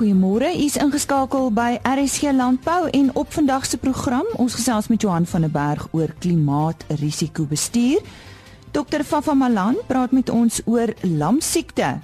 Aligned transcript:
Goeiemôre. 0.00 0.48
U 0.56 0.64
is 0.64 0.78
ingeskakel 0.80 1.50
by 1.52 1.74
RSG 1.84 2.30
Landbou 2.32 2.88
en 2.88 3.10
op 3.20 3.34
vandag 3.36 3.66
se 3.68 3.76
program 3.76 4.24
ons 4.40 4.54
gesels 4.56 4.88
met 4.88 5.02
Johan 5.04 5.26
van 5.28 5.44
der 5.44 5.52
Berg 5.52 5.82
oor 5.92 6.14
klimaarisikobestuur. 6.24 8.00
Dr. 8.72 9.04
Fafa 9.04 9.34
Malan 9.36 9.76
praat 9.86 10.16
met 10.16 10.32
ons 10.32 10.62
oor 10.64 10.94
lamsiekte. 11.04 11.98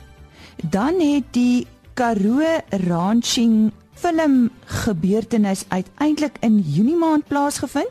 Dan 0.61 1.01
het 1.01 1.33
die 1.33 1.67
Karoo 1.97 2.61
Ranching 2.85 3.73
film 3.97 4.51
gebeurtenis 4.85 5.65
uiteindelik 5.69 6.37
in 6.45 6.61
Junie 6.61 7.01
maand 7.01 7.25
plaasgevind 7.33 7.89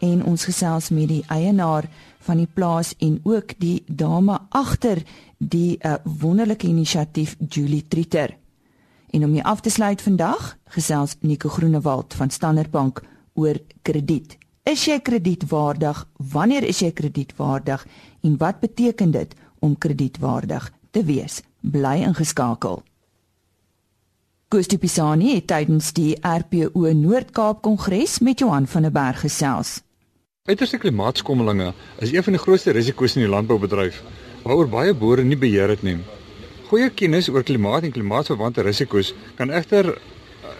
en 0.00 0.24
ons 0.24 0.48
gesels 0.48 0.88
met 0.88 1.12
die 1.12 1.24
eienaar 1.28 1.92
van 2.24 2.40
die 2.40 2.48
plaas 2.48 2.96
en 3.04 3.20
ook 3.22 3.52
die 3.60 3.82
dame 3.86 4.40
agter 4.48 5.04
die 5.36 5.76
uh, 5.76 6.00
wonderlike 6.04 6.66
inisiatief 6.66 7.36
Julie 7.36 7.84
Trieter. 7.88 8.40
En 9.12 9.24
om 9.24 9.32
hier 9.32 9.44
af 9.44 9.60
te 9.60 9.70
sluit 9.70 10.02
vandag, 10.02 10.56
gesels 10.72 11.16
Nico 11.20 11.48
Groenewald 11.48 12.14
van 12.14 12.30
Standard 12.30 12.70
Bank 12.70 13.02
oor 13.34 13.58
krediet. 13.82 14.38
Is 14.64 14.84
jy 14.88 15.00
kredietwaardig? 15.04 15.98
Wanneer 16.32 16.64
is 16.64 16.80
jy 16.80 16.92
kredietwaardig? 16.96 17.84
En 18.22 18.38
wat 18.40 18.60
beteken 18.60 19.10
dit 19.10 19.34
om 19.58 19.74
kredietwaardig 19.78 20.70
te 20.90 21.04
wees? 21.04 21.42
Bly 21.60 22.00
ingeskakel. 22.06 22.80
Gusti 24.48 24.78
Pisani 24.78 25.34
het 25.34 25.46
tydens 25.46 25.92
die 25.92 26.16
RPO 26.20 26.88
Noord-Kaap 26.92 27.60
Kongres 27.62 28.18
met 28.18 28.38
Johan 28.40 28.66
van 28.66 28.88
der 28.88 28.92
Berg 28.92 29.20
gesels. 29.20 29.82
Uiterste 30.48 30.78
klimaatskommelinge 30.78 31.74
is 32.00 32.12
een 32.12 32.24
van 32.24 32.32
die 32.32 32.42
grootste 32.42 32.72
risiko's 32.72 33.16
in 33.16 33.26
die 33.26 33.30
landboubedryf 33.30 34.02
waaroor 34.42 34.68
baie 34.68 34.94
boere 34.94 35.24
nie 35.24 35.38
beheer 35.38 35.68
het 35.68 35.84
nie. 35.84 36.00
Goeie 36.72 36.88
kennis 36.96 37.26
oor 37.28 37.42
klimaat 37.44 37.84
en 37.84 37.92
klimaatsverwante 37.92 38.62
risiko's 38.64 39.10
kan 39.36 39.50
egter 39.52 39.90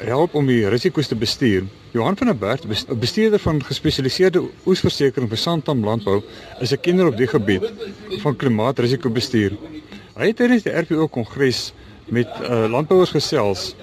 help 0.05 0.34
om 0.36 0.44
die 0.50 0.58
risiko's 0.68 1.08
te 1.08 1.16
bestuur. 1.16 1.62
Johan 1.96 2.18
van 2.20 2.28
der 2.28 2.36
Berg, 2.36 2.66
bestuurder 3.00 3.41
van 3.41 3.62
gespesialiseerde 3.64 4.42
oesversekering 4.68 5.30
vir 5.30 5.40
Santam 5.40 5.80
Landbou, 5.80 6.18
is 6.60 6.74
'n 6.77 6.80
kenner 6.84 7.08
op 7.08 7.16
die 7.16 7.27
gebied 7.27 7.64
van 8.20 8.36
klimaatrisikobestuur. 8.36 9.56
Hy 10.18 10.27
het 10.27 10.36
tydens 10.36 10.68
die 10.68 10.77
RPO 10.83 11.08
kongres 11.08 11.72
met 12.08 12.28
uh, 12.42 12.68
landbouers 12.68 13.16
gesels 13.16 13.74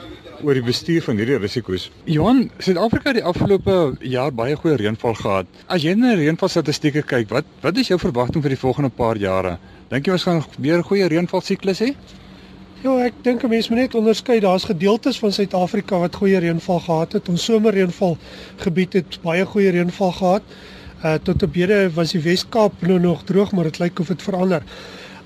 oor 0.44 0.54
die 0.54 0.64
bestuur 0.64 1.02
van 1.02 1.18
hierdie 1.18 1.40
risiko's. 1.42 1.90
Johan, 2.06 2.52
Suid-Afrika 2.60 3.10
het 3.10 3.20
die 3.24 3.26
afgelope 3.26 3.98
jaar 4.02 4.32
baie 4.32 4.56
goeie 4.56 4.78
reënval 4.78 5.18
gehad. 5.18 5.48
As 5.68 5.82
jy 5.82 5.96
na 5.98 6.14
reënvalstatistieke 6.14 7.02
kyk, 7.02 7.30
wat 7.30 7.46
wat 7.62 7.78
is 7.78 7.90
jou 7.90 7.98
verwagting 8.00 8.44
vir 8.46 8.54
die 8.54 8.64
volgende 8.68 8.90
paar 8.90 9.18
jare? 9.18 9.58
Dink 9.90 10.06
jy 10.06 10.14
ons 10.14 10.24
gaan 10.28 10.44
weer 10.62 10.78
'n 10.78 10.86
goeie 10.86 11.06
reënval 11.10 11.42
siklus 11.42 11.80
hê? 11.82 11.96
Ja, 12.84 12.92
ek 13.06 13.14
dink 13.24 13.44
'n 13.44 13.50
mens 13.50 13.70
moet 13.70 13.80
net 13.80 13.96
onderskei, 13.96 14.40
daar's 14.40 14.64
gedeeltes 14.64 15.18
van 15.20 15.32
Suid-Afrika 15.34 15.98
wat 16.00 16.16
goeie 16.16 16.38
reënval 16.38 16.80
gehad 16.80 17.14
het. 17.14 17.30
Ons 17.30 17.44
somerreënval 17.44 18.18
gebied 18.58 18.94
het 18.94 19.20
baie 19.24 19.46
goeie 19.46 19.72
reënval 19.72 20.12
gehad. 20.12 20.44
Uh 21.04 21.16
tot 21.24 21.44
op 21.44 21.54
hede 21.54 21.90
was 21.94 22.12
die 22.12 22.22
Wes-Kaap 22.22 22.82
nou 22.82 23.00
nog 23.00 23.24
droog, 23.24 23.52
maar 23.52 23.64
dit 23.64 23.80
lyk 23.80 24.00
of 24.00 24.08
dit 24.08 24.22
verander. 24.22 24.62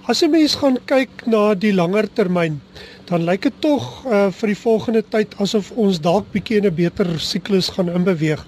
As 0.07 0.23
'n 0.23 0.31
mens 0.31 0.55
gaan 0.55 0.77
kyk 0.85 1.25
na 1.25 1.53
die 1.53 1.73
langer 1.73 2.07
termyn, 2.13 2.61
dan 3.05 3.23
lyk 3.23 3.41
dit 3.41 3.53
tog 3.59 4.05
uh 4.05 4.31
vir 4.31 4.47
die 4.47 4.61
volgende 4.63 5.03
tyd 5.09 5.35
asof 5.39 5.71
ons 5.71 5.99
dalk 5.99 6.31
bietjie 6.31 6.57
in 6.57 6.65
'n 6.65 6.75
beter 6.75 7.19
siklus 7.19 7.69
gaan 7.69 7.89
inbeweeg. 7.89 8.45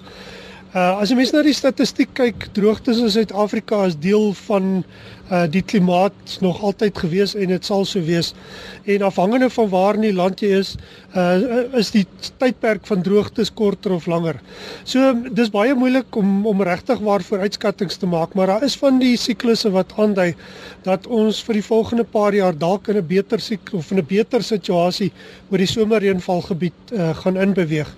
Uh 0.74 1.00
as 1.00 1.08
jy 1.08 1.16
mens 1.16 1.30
na 1.32 1.40
die 1.42 1.54
statistiek 1.56 2.10
kyk, 2.12 2.48
droogtes 2.52 2.98
in 3.00 3.10
Suid-Afrika 3.10 3.84
is 3.86 3.94
deel 3.96 4.32
van 4.32 4.84
uh 5.30 5.44
die 5.50 5.62
klimaat 5.62 6.36
nog 6.40 6.60
altyd 6.62 6.98
gewees 6.98 7.34
en 7.34 7.50
dit 7.50 7.64
sal 7.64 7.84
so 7.84 8.02
wees. 8.06 8.32
En 8.84 9.02
afhangende 9.02 9.50
van 9.50 9.68
waar 9.68 9.98
in 9.98 10.06
die 10.06 10.14
land 10.14 10.40
jy 10.40 10.52
is, 10.60 10.74
uh 11.16 11.64
is 11.78 11.90
die 11.90 12.04
tydperk 12.38 12.86
van 12.86 13.02
droogtes 13.02 13.50
korter 13.50 13.96
of 13.96 14.06
langer. 14.06 14.38
So 14.84 15.14
dis 15.34 15.50
baie 15.50 15.74
moeilik 15.74 16.16
om 16.16 16.46
om 16.46 16.62
regtig 16.62 17.02
waar 17.02 17.26
vooruitskattinge 17.26 17.98
te 17.98 18.06
maak, 18.06 18.34
maar 18.34 18.46
daar 18.46 18.62
is 18.62 18.78
van 18.78 19.00
die 19.02 19.16
siklusse 19.16 19.70
wat 19.74 19.96
aandui 19.98 20.34
dat 20.86 21.06
ons 21.06 21.42
vir 21.42 21.58
die 21.58 21.66
volgende 21.66 22.04
paar 22.04 22.34
jaar 22.34 22.54
dalk 22.54 22.88
in 22.88 22.96
'n 22.96 23.06
beter 23.06 23.40
siklus 23.40 23.82
of 23.82 23.90
in 23.90 23.98
'n 23.98 24.06
beter 24.06 24.42
situasie 24.42 25.12
oor 25.50 25.58
die 25.58 25.66
somerreënvalgebied 25.66 26.92
uh 26.92 27.14
gaan 27.14 27.36
inbeweeg. 27.36 27.90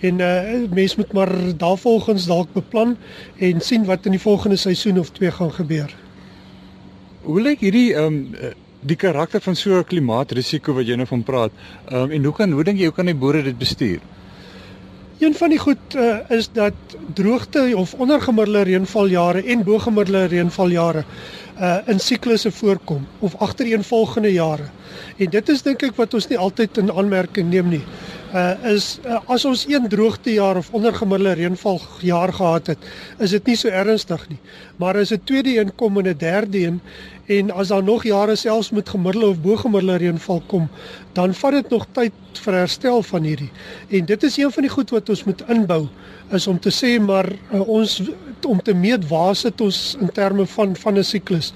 En 0.00 0.20
uh 0.20 0.70
mense 0.70 0.94
moet 0.96 1.12
maar 1.12 1.32
daarvolgens 1.56 2.26
dalk 2.26 2.52
beplan 2.52 2.96
en 3.38 3.60
sien 3.60 3.84
wat 3.84 4.06
in 4.06 4.12
die 4.12 4.20
volgende 4.20 4.56
seisoen 4.56 4.98
of 4.98 5.10
twee 5.10 5.30
gaan 5.30 5.52
gebeur. 5.52 6.05
Hoe 7.26 7.40
lyk 7.42 7.62
hierdie 7.64 7.88
ehm 7.98 8.06
um, 8.06 8.54
die 8.86 8.96
karakter 8.96 9.42
van 9.42 9.56
so 9.58 9.78
'n 9.78 9.84
klimaatrisiko 9.84 10.74
wat 10.76 10.86
jy 10.86 10.94
nou 10.94 11.06
van 11.10 11.22
praat? 11.22 11.50
Ehm 11.90 12.02
um, 12.02 12.10
en 12.10 12.24
hoe 12.24 12.34
kan 12.34 12.52
hoe 12.52 12.64
dink 12.64 12.78
jy 12.78 12.86
hoe 12.86 12.94
kan 12.94 13.10
die 13.10 13.18
boere 13.22 13.42
dit 13.42 13.58
bestuur? 13.58 13.98
Een 15.18 15.34
van 15.34 15.48
die 15.50 15.58
goed 15.58 15.94
uh, 15.96 16.18
is 16.28 16.48
dat 16.52 16.74
droogte 17.14 17.72
of 17.76 17.94
ondergemiddelde 17.94 18.62
reënvaljare 18.62 19.42
en 19.42 19.64
bogemiddelde 19.64 20.26
reënvaljare 20.26 21.04
uh 21.60 21.78
in 21.88 21.98
siklusse 22.00 22.50
voorkom 22.52 23.06
of 23.18 23.34
agtereenvolgende 23.40 24.32
jare. 24.32 24.68
En 25.16 25.30
dit 25.30 25.48
is 25.48 25.62
dink 25.62 25.82
ek 25.82 25.96
wat 25.96 26.14
ons 26.14 26.28
nie 26.28 26.38
altyd 26.38 26.78
in 26.82 26.92
aanmerking 26.92 27.48
neem 27.50 27.68
nie. 27.68 27.82
Uh 28.34 28.52
is 28.74 28.98
uh, 29.06 29.22
as 29.32 29.44
ons 29.48 29.64
een 29.68 29.88
droogtejaar 29.88 30.56
of 30.60 30.68
ondergemiddelde 30.76 31.32
reënval 31.40 31.80
jaar 32.04 32.32
gehad 32.32 32.66
het, 32.66 32.78
is 33.18 33.30
dit 33.30 33.46
nie 33.46 33.56
so 33.56 33.68
ernstig 33.68 34.28
nie. 34.28 34.38
Maar 34.76 35.00
as 35.00 35.12
'n 35.12 35.24
tweede 35.24 35.56
een 35.56 35.74
kom 35.74 35.98
en 35.98 36.08
'n 36.12 36.18
derde 36.18 36.58
een 36.58 36.80
en 37.26 37.50
as 37.50 37.68
daar 37.68 37.82
nog 37.82 38.04
jare 38.04 38.36
selfs 38.36 38.70
met 38.70 38.88
gemiddelde 38.88 39.26
of 39.26 39.40
bogemiddelde 39.40 39.96
reënval 39.96 40.42
kom, 40.46 40.68
dan 41.12 41.34
vat 41.34 41.52
dit 41.52 41.68
nog 41.70 41.86
tyd 41.92 42.12
vir 42.44 42.54
herstel 42.54 43.02
van 43.02 43.22
hierdie. 43.22 43.50
En 43.88 44.04
dit 44.04 44.22
is 44.22 44.36
een 44.36 44.52
van 44.52 44.62
die 44.62 44.70
goed 44.70 44.90
wat 44.90 45.08
ons 45.08 45.24
moet 45.24 45.42
inbou 45.48 45.86
is 46.34 46.46
om 46.46 46.58
te 46.60 46.70
sê 46.74 46.96
maar 47.02 47.28
uh, 47.52 47.60
ons 47.68 48.00
om 48.46 48.62
te 48.62 48.74
meet 48.74 49.08
waar 49.08 49.34
sit 49.36 49.60
ons 49.60 49.96
in 50.00 50.10
terme 50.12 50.46
van 50.46 50.76
van 50.76 50.98
'n 50.98 51.04
siklus 51.04 51.52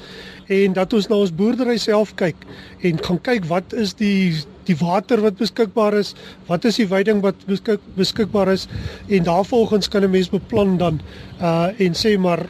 en 0.46 0.72
dat 0.72 0.92
ons 0.92 1.06
na 1.06 1.16
ons 1.16 1.34
boerdery 1.34 1.76
self 1.78 2.14
kyk 2.14 2.36
en 2.82 3.02
gaan 3.04 3.20
kyk 3.20 3.44
wat 3.44 3.72
is 3.72 3.94
die 3.94 4.42
die 4.64 4.76
water 4.76 5.20
wat 5.20 5.38
beskikbaar 5.40 5.94
is, 5.98 6.14
wat 6.46 6.64
is 6.64 6.76
die 6.76 6.86
veiding 6.86 7.22
wat 7.24 7.38
beskik, 7.46 7.80
beskikbaar 7.96 8.52
is 8.52 8.66
en 9.08 9.22
daarvolgens 9.22 9.88
kan 9.88 10.04
'n 10.04 10.10
mens 10.10 10.30
beplan 10.30 10.76
dan 10.78 11.00
uh 11.40 11.68
en 11.78 11.94
sê 11.94 12.18
maar 12.18 12.46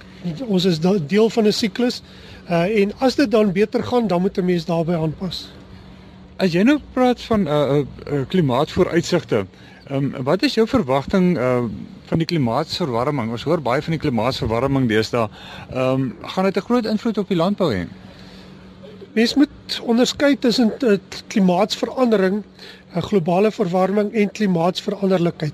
ons 0.46 0.64
is 0.64 0.80
deel 1.06 1.30
van 1.30 1.46
'n 1.46 1.52
siklus 1.52 2.02
Uh 2.50 2.80
en 2.82 2.92
as 2.98 3.14
dit 3.14 3.30
dan 3.30 3.52
beter 3.52 3.84
gaan, 3.84 4.06
dan 4.06 4.20
moet 4.20 4.36
'n 4.36 4.44
mens 4.44 4.64
daarbey 4.64 4.96
aanpas. 4.96 5.52
As 6.36 6.52
jy 6.52 6.62
nou 6.62 6.78
praat 6.92 7.20
van 7.20 7.42
'n 7.42 7.46
uh, 7.46 7.76
uh, 7.76 7.86
uh, 8.12 8.26
klimaatvooruitsigte, 8.28 9.46
ehm 9.86 10.14
um, 10.14 10.22
wat 10.22 10.42
is 10.42 10.54
jou 10.54 10.66
verwagting 10.68 11.38
uh 11.38 11.62
van 12.04 12.18
die 12.18 12.26
klimaatsverwarming? 12.26 13.30
Ons 13.30 13.42
hoor 13.42 13.62
baie 13.62 13.82
van 13.82 13.90
die 13.90 14.00
klimaatsverwarming 14.00 14.88
deesdae. 14.88 15.28
Ehm 15.70 16.00
um, 16.00 16.16
gaan 16.22 16.44
dit 16.44 16.56
'n 16.56 16.66
groot 16.66 16.86
invloed 16.86 17.18
op 17.18 17.28
die 17.28 17.36
landbou 17.36 17.74
hê? 17.74 17.86
Mens 19.12 19.34
moet 19.34 19.48
onderskei 19.80 20.36
tussen 20.38 20.72
klimaatsverandering, 21.26 22.42
'n 22.94 23.02
globale 23.02 23.50
verwarming 23.52 24.12
en 24.12 24.30
klimaatsveranderlikheid. 24.30 25.52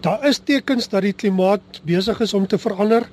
Daar 0.00 0.26
is 0.28 0.40
tekens 0.44 0.88
dat 0.88 1.02
die 1.02 1.12
klimaat 1.12 1.80
besig 1.82 2.20
is 2.20 2.34
om 2.34 2.46
te 2.46 2.58
verander 2.58 3.06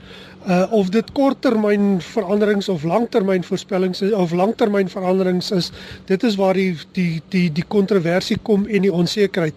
uh 0.47 0.65
of 0.73 0.89
dit 0.89 1.11
korttermyn 1.11 2.01
veranderings 2.01 2.69
of 2.69 2.83
langtermyn 2.83 3.43
voorspellings 3.43 4.01
of 4.01 4.31
langtermyn 4.31 4.89
veranderings 4.89 5.51
is 5.51 5.69
dit 6.05 6.23
is 6.23 6.35
waar 6.35 6.57
die 6.57 6.77
die 6.91 7.21
die 7.29 7.51
die 7.51 7.65
kontroversie 7.67 8.37
kom 8.41 8.65
en 8.65 8.81
die 8.81 8.93
onsekerheid 8.93 9.53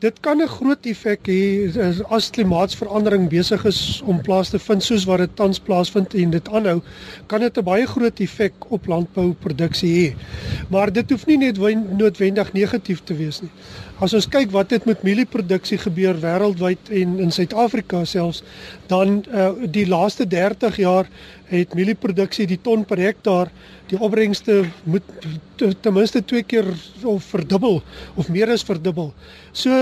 dit 0.00 0.20
kan 0.20 0.38
'n 0.38 0.46
groot 0.46 0.86
effek 0.86 1.26
hê 1.26 1.42
as 2.08 2.30
klimaatsverandering 2.30 3.28
besig 3.28 3.64
is 3.64 4.02
om 4.04 4.20
plaas 4.22 4.50
te 4.50 4.58
vind 4.58 4.82
soos 4.82 5.04
wat 5.04 5.18
dit 5.18 5.36
tans 5.36 5.58
plaasvind 5.58 6.14
en 6.14 6.30
dit 6.30 6.48
aanhou 6.48 6.80
kan 7.26 7.40
dit 7.40 7.58
'n 7.58 7.64
baie 7.64 7.86
groot 7.86 8.20
effek 8.20 8.52
op 8.68 8.86
landbouproduksie 8.86 9.92
hê. 9.98 10.16
Maar 10.70 10.92
dit 10.92 11.10
hoef 11.10 11.26
nie 11.26 11.38
net 11.38 11.58
noodwendig 11.98 12.52
negatief 12.52 13.00
te 13.04 13.14
wees 13.14 13.40
nie 13.40 13.50
As 13.98 14.12
ons 14.14 14.28
kyk 14.30 14.52
wat 14.54 14.70
het 14.70 14.84
met 14.86 15.00
mielieproduksie 15.02 15.80
gebeur 15.82 16.20
wêreldwyd 16.22 16.90
en 17.00 17.16
in 17.24 17.32
Suid-Afrika 17.34 18.04
selfs, 18.06 18.44
dan 18.86 19.24
uh, 19.26 19.48
die 19.66 19.88
laaste 19.90 20.22
30 20.22 20.78
jaar 20.78 21.08
het 21.50 21.74
mielieproduksie 21.74 22.46
die 22.46 22.60
ton 22.62 22.84
per 22.86 23.02
hektaar 23.02 23.50
die 23.90 23.98
opbrengste 23.98 24.60
moet 24.86 25.02
ten 25.58 25.96
minste 25.96 26.22
twee 26.22 26.44
keer 26.46 26.68
of 27.02 27.26
verdubbel 27.32 27.80
of 28.14 28.30
meer 28.30 28.52
as 28.54 28.62
verdubbel. 28.68 29.10
So 29.50 29.74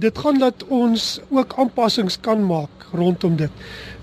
dit 0.00 0.24
gaan 0.24 0.40
dat 0.40 0.64
ons 0.72 1.18
ook 1.28 1.52
aanpassings 1.60 2.16
kan 2.24 2.40
maak 2.48 2.88
rondom 2.96 3.36
dit 3.36 3.52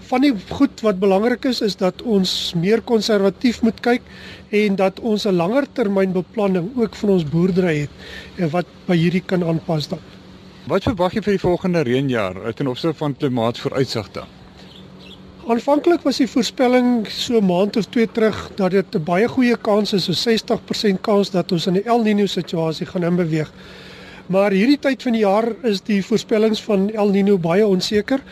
van 0.09 0.21
die 0.21 0.33
goed 0.49 0.81
wat 0.85 0.99
belangrik 0.99 1.45
is 1.49 1.61
is 1.65 1.75
dat 1.75 2.01
ons 2.01 2.53
meer 2.57 2.81
konservatief 2.81 3.61
moet 3.65 3.79
kyk 3.81 4.01
en 4.49 4.75
dat 4.75 4.99
ons 4.99 5.25
'n 5.25 5.35
langer 5.35 5.65
termyn 5.73 6.13
beplanning 6.13 6.69
ook 6.75 6.95
vir 6.95 7.09
ons 7.09 7.23
boerdery 7.23 7.77
het 7.79 7.93
en 8.37 8.49
wat 8.49 8.65
by 8.87 8.95
hierdie 8.95 9.25
kan 9.25 9.43
aanpas 9.43 9.87
dan. 9.87 9.99
Wat 10.67 10.83
verwag 10.83 11.13
jy 11.13 11.21
vir 11.21 11.33
die 11.33 11.45
volgende 11.47 11.81
reënjaar 11.83 12.53
ten 12.53 12.67
opsigte 12.67 12.97
van 12.97 13.15
klimaatsvooruitsigte? 13.17 14.23
Aanvanklik 15.45 16.01
was 16.01 16.17
die 16.17 16.27
voorspelling 16.27 17.05
so 17.07 17.37
'n 17.37 17.45
maand 17.45 17.77
of 17.77 17.85
2 17.85 18.11
terug 18.11 18.51
dat 18.55 18.71
dit 18.71 18.95
'n 18.95 19.03
baie 19.03 19.27
goeie 19.27 19.57
kans 19.57 19.93
is, 19.93 20.03
so 20.03 20.11
60% 20.11 21.01
kans 21.01 21.29
dat 21.29 21.51
ons 21.51 21.67
in 21.67 21.73
'n 21.73 21.85
El 21.85 22.03
Niño 22.03 22.25
situasie 22.25 22.85
gaan 22.85 23.03
inbeweeg. 23.03 23.51
Maar 24.25 24.55
hierdie 24.57 24.79
tyd 24.81 25.03
van 25.05 25.13
die 25.13 25.21
jaar 25.21 25.45
is 25.69 25.83
die 25.85 25.99
voorspellings 26.01 26.61
van 26.65 26.87
El 26.97 27.11
Nino 27.13 27.35
baie 27.37 27.65
onseker 27.67 28.23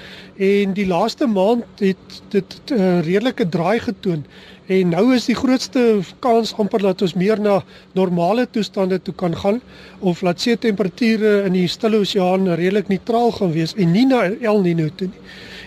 en 0.41 0.73
die 0.73 0.87
laaste 0.89 1.27
maand 1.29 1.83
het 1.85 2.17
dit 2.33 2.55
'n 2.71 2.79
uh, 2.79 3.01
redelike 3.05 3.45
draai 3.49 3.79
getoon. 3.79 4.25
En 4.65 4.89
nou 4.89 5.13
is 5.13 5.25
die 5.25 5.35
grootste 5.35 5.99
kans 6.19 6.53
amper 6.57 6.81
dat 6.81 7.01
ons 7.01 7.13
meer 7.13 7.39
na 7.39 7.63
normale 7.93 8.47
toestande 8.49 9.01
toe 9.01 9.13
kan 9.13 9.37
gaan 9.37 9.61
of 9.99 10.21
laat 10.21 10.41
see 10.41 10.57
temperature 10.57 11.43
in 11.45 11.53
die 11.53 11.67
Stille 11.67 11.97
Oseaan 11.97 12.53
redelik 12.55 12.87
neutraal 12.87 13.31
gaan 13.31 13.51
wees 13.51 13.75
en 13.75 13.91
nie 13.91 14.05
na 14.05 14.31
El 14.41 14.61
Nino 14.61 14.89
toe 14.95 15.07
nie. 15.07 15.21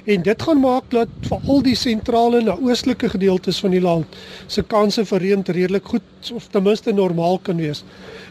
En 0.06 0.22
dit 0.22 0.42
gaan 0.42 0.60
maak 0.62 0.84
dat 0.94 1.10
veral 1.26 1.64
die 1.66 1.74
sentrale 1.74 2.38
en 2.38 2.50
oostelike 2.54 3.08
gedeeltes 3.10 3.58
van 3.58 3.72
die 3.74 3.82
land 3.82 4.18
se 4.46 4.62
kanse 4.62 5.02
vir 5.08 5.24
reën 5.24 5.42
redelik 5.42 5.90
goed 5.90 6.30
of 6.34 6.46
ten 6.52 6.62
minste 6.62 6.94
normaal 6.94 7.40
kan 7.42 7.58
wees. 7.58 7.82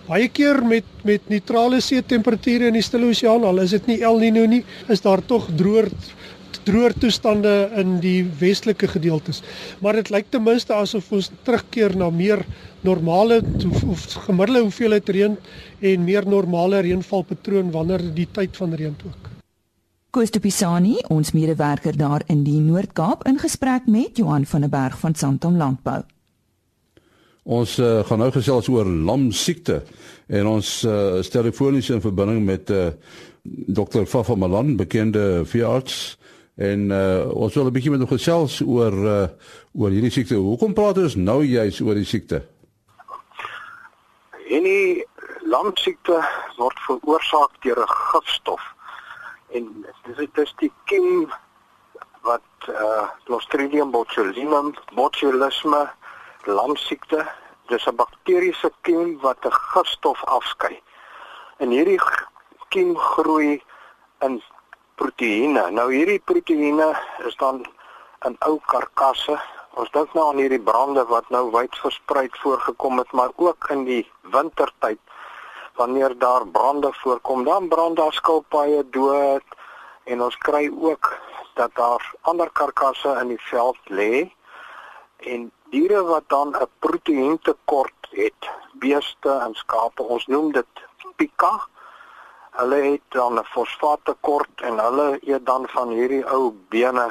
Baie 0.07 0.29
keer 0.31 0.61
met 0.63 0.87
met 1.03 1.27
neutrale 1.29 1.81
see 1.81 2.01
temperature 2.01 2.69
in 2.71 2.77
die 2.79 2.83
Stille 2.85 3.09
Oseaan, 3.11 3.43
al 3.43 3.59
is 3.59 3.75
dit 3.75 3.91
nie 3.91 3.99
El 4.01 4.21
Niño 4.23 4.45
nie, 4.47 4.63
is 4.87 5.03
daar 5.03 5.21
tog 5.25 5.51
droër 5.59 5.91
droër 6.65 6.95
toestande 6.97 7.51
in 7.77 7.99
die 8.01 8.23
westelike 8.39 8.87
gedeeltes. 8.95 9.43
Maar 9.83 9.99
dit 9.99 10.09
lyk 10.15 10.31
ten 10.31 10.47
minste 10.47 10.73
asof 10.73 11.11
ons 11.13 11.29
terugkeer 11.43 11.93
na 11.99 12.09
meer 12.09 12.41
normale 12.87 13.43
of 13.91 14.07
gemiddelde 14.25 14.63
hoeveelheid 14.65 15.13
reën 15.19 15.37
en 15.91 16.09
meer 16.09 16.25
normale 16.25 16.81
reënvalpatroon 16.87 17.71
wanneer 17.75 18.09
die 18.15 18.29
tyd 18.31 18.57
van 18.57 18.73
reën 18.73 18.95
toe. 19.03 19.13
Koos 20.15 20.31
de 20.31 20.39
Pisani, 20.39 20.93
ons 21.11 21.33
medewerker 21.35 21.97
daar 21.99 22.23
in 22.31 22.45
die 22.47 22.61
Noord-Kaap 22.63 23.25
in 23.27 23.35
gesprek 23.35 23.89
met 23.91 24.15
Johan 24.15 24.45
van 24.47 24.63
der 24.63 24.69
Berg 24.71 24.93
van 24.99 25.15
Santam 25.15 25.57
Landbou. 25.59 26.05
Ons 27.43 27.73
uh, 27.83 27.99
gaan 28.07 28.21
nou 28.23 28.29
gesels 28.31 28.69
oor 28.71 28.87
lamsiekte 28.87 29.81
en 30.31 30.47
ons 30.47 30.69
uh, 30.87 31.17
is 31.19 31.27
telefonies 31.33 31.89
in 31.91 31.99
verbinding 31.99 32.45
met 32.47 32.71
uh, 32.71 32.85
eh, 32.85 32.93
Dr. 33.67 34.05
Fafa 34.07 34.37
Malan, 34.39 34.77
bekende 34.79 35.43
veearts 35.51 36.15
en 36.55 36.87
uh, 36.95 37.27
ons 37.35 37.59
wil 37.59 37.67
'n 37.67 37.75
bietjie 37.75 37.91
met 37.91 38.05
hom 38.05 38.13
gesels 38.13 38.61
oor 38.63 38.95
uh, 38.95 39.27
oor 39.73 39.91
hierdie 39.91 40.13
siekte. 40.15 40.39
Hoekom 40.39 40.77
praat 40.79 41.03
ons 41.03 41.19
nou 41.19 41.41
juist 41.43 41.83
oor 41.83 41.99
die 41.99 42.07
siekte? 42.07 42.39
Hierdie 44.47 45.03
lamsiekte 45.43 46.23
word 46.55 46.79
veroorsaak 46.87 47.59
deur 47.67 47.83
'n 47.83 47.93
gifstof 48.13 48.74
en 49.49 49.85
dis 50.05 50.17
dit 50.17 50.37
is 50.37 50.53
die 50.57 50.71
kiem 50.85 51.31
wat 52.21 52.69
uh 52.69 53.09
Clostridium 53.25 53.91
botulinum 53.91 54.73
botulisme 54.93 55.81
lamsiekte 56.45 57.25
dis 57.69 57.87
'n 57.87 57.95
bakteriese 57.95 58.71
kiem 58.81 59.19
wat 59.21 59.45
'n 59.45 59.51
gifstof 59.51 60.23
afskei. 60.37 60.81
En 61.57 61.69
hierdie 61.69 62.01
kiem 62.69 62.97
groei 62.97 63.63
in 64.19 64.41
proteïene. 64.95 65.69
Nou 65.71 65.87
hierdie 65.93 66.19
proteïene 66.19 66.89
is 67.27 67.35
dan 67.35 67.65
in 68.25 68.35
ou 68.39 68.59
karkasse. 68.65 69.39
Ons 69.75 69.91
dink 69.91 70.13
nou 70.13 70.29
aan 70.29 70.37
hierdie 70.37 70.61
brande 70.61 71.05
wat 71.05 71.29
nou 71.29 71.51
wyd 71.51 71.75
versprei 71.77 72.29
voorgekom 72.31 72.97
het 72.97 73.11
maar 73.11 73.31
ook 73.35 73.69
in 73.69 73.83
die 73.83 74.11
wintertyd 74.21 74.99
wanneer 75.75 76.17
daar 76.17 76.47
brande 76.47 76.93
voorkom, 76.93 77.43
dan 77.43 77.67
brand 77.67 77.95
daar 77.95 78.13
skilpaaie 78.13 78.89
dood 78.89 79.43
en 80.03 80.21
ons 80.21 80.37
kry 80.37 80.71
ook 80.79 81.17
dat 81.53 81.75
daar 81.75 82.13
ander 82.21 82.49
karkasse 82.51 83.17
in 83.21 83.27
die 83.27 83.41
veld 83.41 83.77
lê 83.89 84.31
en 85.17 85.51
diere 85.69 86.03
wat 86.03 86.23
dan 86.27 86.55
'n 86.55 86.67
proteïentekort 86.79 88.07
het, 88.09 88.49
beeste 88.73 89.29
en 89.29 89.55
skape, 89.55 90.03
ons 90.03 90.27
noem 90.27 90.51
dit 90.51 90.67
pika. 91.15 91.67
Hulle 92.51 92.75
het 92.75 93.01
dan 93.09 93.39
'n 93.39 93.43
fosfaattekort 93.43 94.61
en 94.61 94.79
hulle 94.79 95.19
eet 95.21 95.45
dan 95.45 95.67
van 95.67 95.89
hierdie 95.89 96.25
ou 96.25 96.51
bene. 96.69 97.07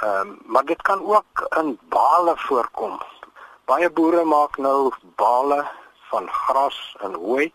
Ehm 0.00 0.20
um, 0.20 0.38
maar 0.44 0.64
dit 0.64 0.82
kan 0.82 1.00
ook 1.04 1.46
in 1.60 1.78
bale 1.88 2.34
voorkom. 2.36 3.00
Baie 3.64 3.90
boere 3.90 4.24
maak 4.24 4.56
nou 4.56 4.92
bale 5.16 5.68
van 6.10 6.28
gras 6.28 6.96
en 7.00 7.14
hooi 7.14 7.52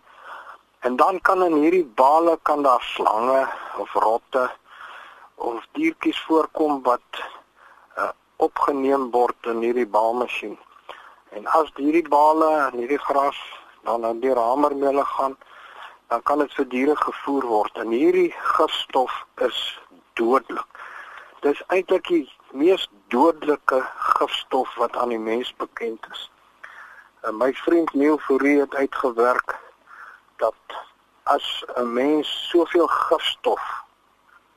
En 0.86 0.96
dan 0.96 1.22
kan 1.22 1.44
in 1.44 1.54
hierdie 1.54 1.86
bale 1.86 2.40
kan 2.42 2.62
daar 2.64 2.82
slange 2.82 3.48
of 3.78 3.94
rotte 3.94 4.52
of 5.36 5.66
diertjies 5.72 6.20
voorkom 6.28 6.84
wat 6.84 7.22
uh, 7.98 8.10
opgeneem 8.36 9.08
word 9.12 9.50
in 9.50 9.64
hierdie 9.66 9.88
baalmasjien. 9.88 10.54
En 11.30 11.50
as 11.58 11.72
hierdie 11.76 12.06
bale 12.10 12.52
en 12.68 12.78
hierdie 12.78 13.02
gras 13.08 13.40
dan 13.90 14.06
aan 14.06 14.22
die 14.22 14.36
hamermele 14.38 15.06
gaan, 15.16 15.34
dan 16.14 16.22
kan 16.22 16.46
dit 16.46 16.54
vir 16.54 16.70
diere 16.76 16.96
gevoer 17.02 17.50
word 17.56 17.82
en 17.82 17.90
hierdie 17.90 18.30
gifstof 18.54 19.18
is 19.50 19.66
dodelik. 20.22 20.86
Dis 21.42 21.66
eintlik 21.74 22.14
die 22.14 22.24
mees 22.54 22.86
dodelike 23.10 23.82
gifstof 24.14 24.78
wat 24.78 24.94
aan 24.96 25.18
die 25.18 25.24
mens 25.34 25.50
bekend 25.58 26.06
is. 26.14 26.30
En 27.26 27.34
uh, 27.34 27.40
my 27.42 27.54
vriend 27.66 27.94
Neil 27.98 28.22
Fourie 28.30 28.60
het 28.62 28.76
uitgewerk 28.76 29.64
dat 30.38 30.56
as 31.24 31.64
'n 31.76 31.94
mens 31.94 32.50
soveel 32.50 32.88
gifstof 32.88 33.84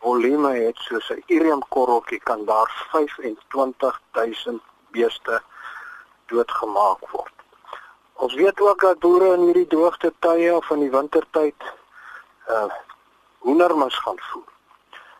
volume 0.00 0.52
het 0.66 0.76
soos 0.76 1.10
'n 1.10 1.22
uriumkorreltjie 1.26 2.20
kan 2.20 2.44
daar 2.44 2.70
25000 2.90 4.62
beeste 4.90 5.42
doodgemaak 6.26 7.10
word. 7.10 7.32
Ons 8.12 8.34
weet 8.34 8.60
ook 8.60 8.80
dat 8.80 8.98
boere 8.98 9.32
in 9.34 9.40
hierdie 9.40 9.66
droogte 9.66 10.12
tye 10.18 10.56
of 10.56 10.70
in 10.70 10.80
die 10.80 10.90
wintertyd 10.90 11.60
uh 12.48 12.70
hoendermis 13.38 13.98
gaan 13.98 14.18
voer. 14.18 14.52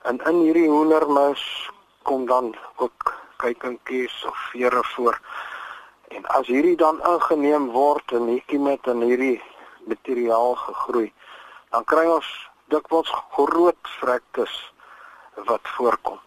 En 0.03 0.19
in 0.19 0.41
hierdie 0.41 0.69
hoendermis 0.69 1.71
kom 2.03 2.27
dan 2.27 2.57
ook 2.77 3.15
kuikentjies 3.37 4.25
of 4.25 4.37
vere 4.51 4.85
voor. 4.85 5.21
En 6.09 6.27
as 6.27 6.47
hierdie 6.47 6.77
dan 6.77 7.03
ingeneem 7.07 7.71
word 7.71 8.13
en 8.13 8.27
hierdie 8.27 8.59
met 8.59 8.87
in 8.87 9.01
hierdie 9.01 9.43
materiaal 9.89 10.55
gegroei, 10.55 11.13
dan 11.71 11.85
kry 11.85 12.07
ons 12.07 12.29
dikwels 12.73 13.11
groot 13.37 13.93
vrektes 14.01 14.55
wat 15.49 15.69
voorkom. 15.77 16.19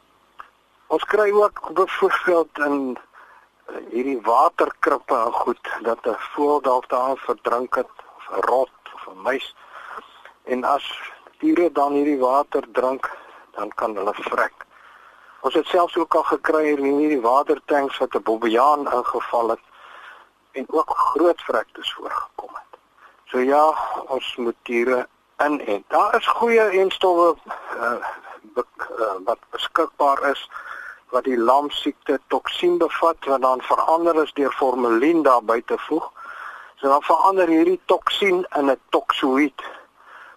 Ons 0.92 1.04
kry 1.14 1.30
ook 1.32 1.74
byvoorbeeld 1.74 2.58
in 2.68 2.98
eh, 2.98 3.76
hierdie 3.94 4.20
waterkrippe 4.22 5.16
en 5.16 5.34
goed 5.34 5.70
dat 5.88 6.06
'n 6.06 6.18
voël 6.34 6.62
dalk 6.62 6.90
daar 6.90 7.18
verdrink 7.18 7.76
het 7.76 7.94
of 8.18 8.26
'n 8.30 8.42
rot 8.52 8.94
of 8.94 9.08
'n 9.08 9.22
muis. 9.22 9.56
En 10.44 10.64
as 10.64 10.86
diere 11.40 11.72
dan 11.72 11.94
hierdie 11.94 12.20
water 12.20 12.64
drink, 12.72 13.10
dan 13.52 13.70
kan 13.70 13.96
hulle 13.96 14.14
vrek. 14.14 14.54
Ons 15.42 15.54
het 15.54 15.68
selfs 15.68 15.98
ook 15.98 16.16
al 16.16 16.24
gekry 16.24 16.66
in 16.70 16.84
hierdie 16.84 17.22
watertanks 17.22 17.98
wat 17.98 18.16
'n 18.16 18.24
bobbejaan 18.24 18.92
ingeval 18.92 19.50
het 19.50 19.66
en 20.52 20.66
ook 20.70 20.90
groot 20.90 21.42
vrektes 21.42 21.94
voorgekom 21.94 22.54
het. 22.54 22.71
So 23.32 23.40
ja, 23.40 23.64
ons 24.12 24.36
moet 24.36 24.56
diere 24.68 25.08
in 25.40 25.62
en 25.66 25.84
daar 25.88 26.16
is 26.16 26.28
goeie 26.28 26.64
enstowwe 26.82 27.36
uh, 27.78 27.92
be, 28.56 28.64
uh, 29.00 29.14
wat 29.26 29.40
beskikbaar 29.56 30.20
is 30.30 30.42
wat 31.16 31.24
die 31.24 31.38
lamsiekte 31.38 32.18
toksien 32.28 32.76
bevat 32.78 33.30
wat 33.32 33.42
dan 33.42 33.62
verander 33.62 34.20
is 34.24 34.34
deur 34.34 34.52
formalien 34.52 35.24
daar 35.24 35.44
buite 35.44 35.78
voeg. 35.88 36.10
So 36.76 36.88
dan 36.88 37.08
verander 37.08 37.48
hierdie 37.48 37.80
toksien 37.86 38.44
in 38.60 38.72
'n 38.72 38.80
toksoïd 38.90 39.64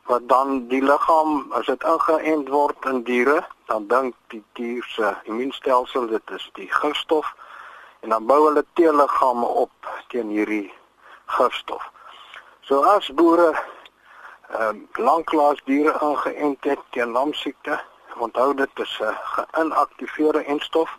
wat 0.06 0.28
dan 0.28 0.68
die 0.68 0.82
liggaam 0.82 1.52
as 1.52 1.66
dit 1.66 1.82
ingeënt 1.82 2.48
word 2.48 2.84
in 2.84 3.02
diere, 3.02 3.40
dan 3.66 3.86
dink 3.86 4.14
die 4.28 4.44
dier 4.52 4.84
se 4.84 5.16
immuunstelsel 5.24 6.06
dit 6.06 6.30
is 6.30 6.50
die 6.52 6.70
gifstof 6.70 7.34
en 8.00 8.08
dan 8.08 8.26
bou 8.26 8.38
hulle 8.46 8.64
T-liggame 8.72 9.46
op 9.46 9.72
teen 10.08 10.28
hierdie 10.28 10.72
gifstof. 11.26 11.93
So 12.66 12.80
as 12.82 13.08
boere 13.12 13.52
ehm 13.52 14.76
uh, 14.76 15.04
lanklaas 15.06 15.58
diere 15.68 15.92
aangeënt 16.06 16.64
het 16.64 16.84
teen 16.96 17.10
lamsiekte, 17.12 17.74
onthou 18.26 18.54
dit 18.56 18.78
is 18.84 18.94
'n 19.00 19.16
geïnaktiveerde 19.34 20.42
enstof. 20.44 20.90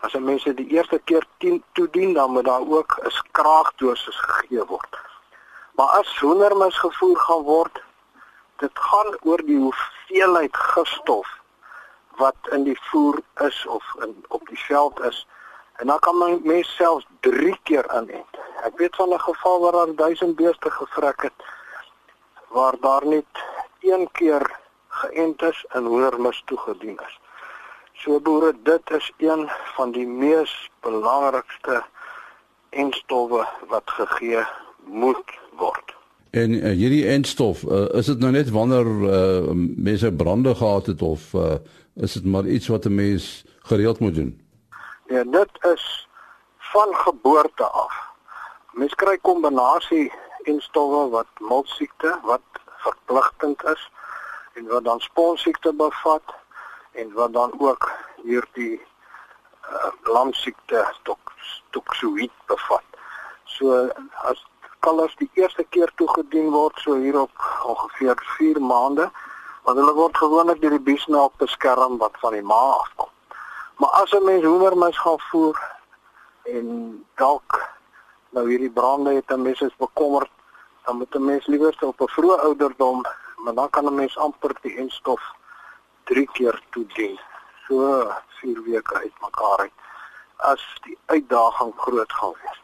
As 0.00 0.12
'n 0.14 0.24
mens 0.24 0.44
dit 0.44 0.56
die 0.56 0.70
eerste 0.76 0.98
keer 1.04 1.24
toedien, 1.72 2.12
dan 2.12 2.30
moet 2.30 2.44
daar 2.44 2.66
ook 2.76 2.98
'n 3.02 3.10
skraagdosis 3.10 4.16
gegee 4.16 4.64
word. 4.64 4.98
Maar 5.76 5.86
as 5.86 6.18
hoendermis 6.18 6.78
gevoer 6.78 7.18
gaan 7.18 7.42
word, 7.42 7.82
dit 8.56 8.74
gaan 8.74 9.16
oor 9.22 9.42
die 9.44 9.58
hoeveelheid 9.58 10.56
gifstof 10.56 11.28
wat 12.16 12.36
in 12.50 12.62
die 12.64 12.80
voer 12.80 13.18
is 13.34 13.66
of 13.66 13.84
in 14.00 14.24
op 14.28 14.48
die 14.48 14.58
veld 14.58 15.00
is. 15.00 15.26
En 15.80 15.86
dan 15.86 15.98
kan 15.98 16.18
my 16.18 16.40
mens 16.44 16.74
selfs 16.76 17.06
3 17.20 17.56
keer 17.62 17.86
inent. 17.96 18.32
Ek 18.68 18.76
weet 18.76 18.96
van 18.96 19.12
'n 19.12 19.20
geval 19.20 19.60
waar 19.60 19.72
daar 19.72 19.94
1000 19.94 20.36
beeste 20.36 20.70
gevrek 20.70 21.22
het 21.22 21.38
waar 22.48 22.76
daar 22.80 23.06
net 23.06 23.32
een 23.80 24.08
keer 24.12 24.58
geënt 24.88 25.42
is 25.42 25.64
en 25.68 25.84
hoendermis 25.84 26.42
toegedien 26.44 26.98
is. 27.06 27.20
So 27.92 28.20
boere, 28.20 28.54
dit 28.62 28.90
is 28.90 29.12
een 29.16 29.48
van 29.76 29.92
die 29.92 30.06
mees 30.06 30.70
belangrikste 30.80 31.82
enstowwe 32.70 33.46
wat 33.68 33.90
gegee 33.90 34.44
moet 34.84 35.38
word. 35.56 35.96
En 36.30 36.50
uh, 36.50 36.70
hierdie 36.70 37.06
enstof, 37.06 37.62
uh, 37.62 37.88
is 37.94 38.06
dit 38.06 38.18
nou 38.18 38.32
net 38.32 38.50
wanneer 38.50 38.86
uh, 38.86 39.50
mense 39.76 40.12
brande 40.12 40.54
gehad 40.54 40.86
het 40.86 41.02
of 41.02 41.32
uh, 41.34 41.54
is 41.94 42.12
dit 42.12 42.24
maar 42.24 42.46
iets 42.46 42.66
wat 42.66 42.84
'n 42.84 42.94
mens 42.94 43.44
gereeld 43.58 43.98
moet 43.98 44.14
doen? 44.14 44.49
Ja, 45.10 45.22
dit 45.24 45.50
is 45.60 46.08
van 46.58 46.94
geboorte 46.94 47.64
af. 47.64 47.94
Mens 48.70 48.94
kry 48.94 49.16
kombinasie 49.18 50.12
enstowwe 50.42 51.08
wat 51.10 51.26
moltsiekte 51.38 52.12
wat 52.22 52.60
verpligtend 52.84 53.64
is 53.64 53.90
en 54.54 54.68
wat 54.70 54.84
dan 54.84 55.00
sponsiekte 55.00 55.72
bevat 55.72 56.34
en 56.92 57.12
wat 57.12 57.32
dan 57.32 57.54
ook 57.58 57.90
hierdie 58.22 58.78
uh, 58.78 59.90
lamsiekte 60.14 60.86
toxoïd 61.70 62.36
bevat. 62.46 62.86
So 63.44 63.90
as 64.30 64.46
kalvers 64.78 65.18
die 65.18 65.30
eerste 65.34 65.66
keer 65.74 65.90
toegedien 65.94 66.54
word 66.54 66.78
so 66.78 66.94
hier 66.94 67.18
op 67.26 67.48
ongeveer 67.66 68.22
4 68.38 68.62
maande, 68.62 69.10
want 69.66 69.82
hulle 69.82 69.98
word 69.98 70.26
gewoonlik 70.26 70.62
deur 70.62 70.78
die 70.78 70.86
biesnaak 70.94 71.34
beskerm 71.42 71.98
wat 71.98 72.22
van 72.22 72.38
die 72.38 72.46
ma 72.46 72.62
afkom. 72.78 73.10
Maar 73.80 73.90
as 73.90 74.12
'n 74.12 74.24
mens 74.24 74.44
hoendermis 74.44 74.98
gaan 74.98 75.20
voer 75.20 75.58
en 76.42 76.66
dalk 77.14 77.68
nou 78.30 78.48
hierdie 78.48 78.70
brande 78.70 79.14
het 79.14 79.30
'n 79.32 79.42
mens 79.42 79.60
is 79.60 79.76
bekommerd, 79.76 80.30
dan 80.84 80.96
moet 80.96 81.14
'n 81.14 81.24
mens 81.24 81.46
liewer 81.46 81.76
op 81.80 82.00
'n 82.00 82.08
vroeë 82.08 82.40
ouderdom, 82.40 83.04
maar 83.36 83.54
dan 83.54 83.70
kan 83.70 83.84
'n 83.84 83.94
mens 83.94 84.18
amper 84.18 84.56
die 84.60 84.76
enstof 84.76 85.22
3 86.04 86.28
keer 86.32 86.62
toedien. 86.70 87.20
So 87.66 88.12
4 88.28 88.62
weke 88.62 88.94
uitmekaar 88.94 89.58
uit 89.58 89.72
as 90.36 90.78
die 90.82 90.98
uitdaging 91.06 91.72
groot 91.76 92.12
gaan 92.12 92.34
wees. 92.42 92.60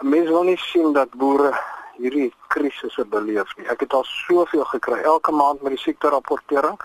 'n 0.00 0.08
Mens 0.08 0.28
wil 0.28 0.42
nie 0.42 0.58
sien 0.58 0.92
dat 0.92 1.10
boere 1.10 1.60
hierdie 1.96 2.34
krisisse 2.46 3.04
beleef 3.04 3.56
nie. 3.56 3.66
Ek 3.66 3.80
het 3.80 3.92
al 3.92 4.04
soveel 4.04 4.64
gekry 4.64 5.02
elke 5.02 5.32
maand 5.32 5.62
met 5.62 5.70
die 5.70 5.80
siekte 5.80 6.08
rapportering. 6.08 6.80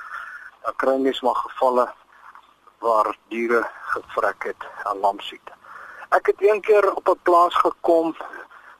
Dan 0.62 0.76
kry 0.76 0.96
mens 0.98 1.22
maar 1.22 1.36
gevalle 1.36 1.94
waar 2.80 3.18
diere 3.28 3.64
gevrek 3.94 4.44
het 4.44 4.68
aan 4.84 5.00
lamsiekte. 5.00 5.54
Ek 6.10 6.26
het 6.26 6.42
een 6.42 6.62
keer 6.62 6.94
op 6.94 7.10
'n 7.10 7.20
plaas 7.24 7.56
gekom 7.56 8.16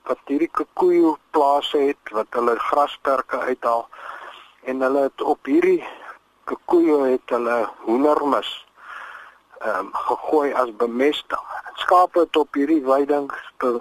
wat 0.02 0.18
hierdie 0.24 0.50
koekoe 0.50 1.16
plase 1.30 1.78
het 1.78 2.10
wat 2.10 2.26
hulle 2.30 2.58
grasperke 2.58 3.38
uithaal 3.38 3.88
en 4.62 4.80
hulle 4.80 5.02
het 5.02 5.22
op 5.22 5.44
hierdie 5.44 5.84
koekoe 6.44 7.06
het 7.06 7.34
hulle 7.34 7.68
hoendermis 7.86 8.66
ehm 9.60 9.78
um, 9.78 9.90
gegooi 9.92 10.52
as 10.52 10.76
bemesting. 10.76 11.44
Skape 11.74 12.20
het 12.20 12.36
op 12.36 12.54
hierdie 12.54 12.82
weiding 12.84 13.32
be, 13.56 13.80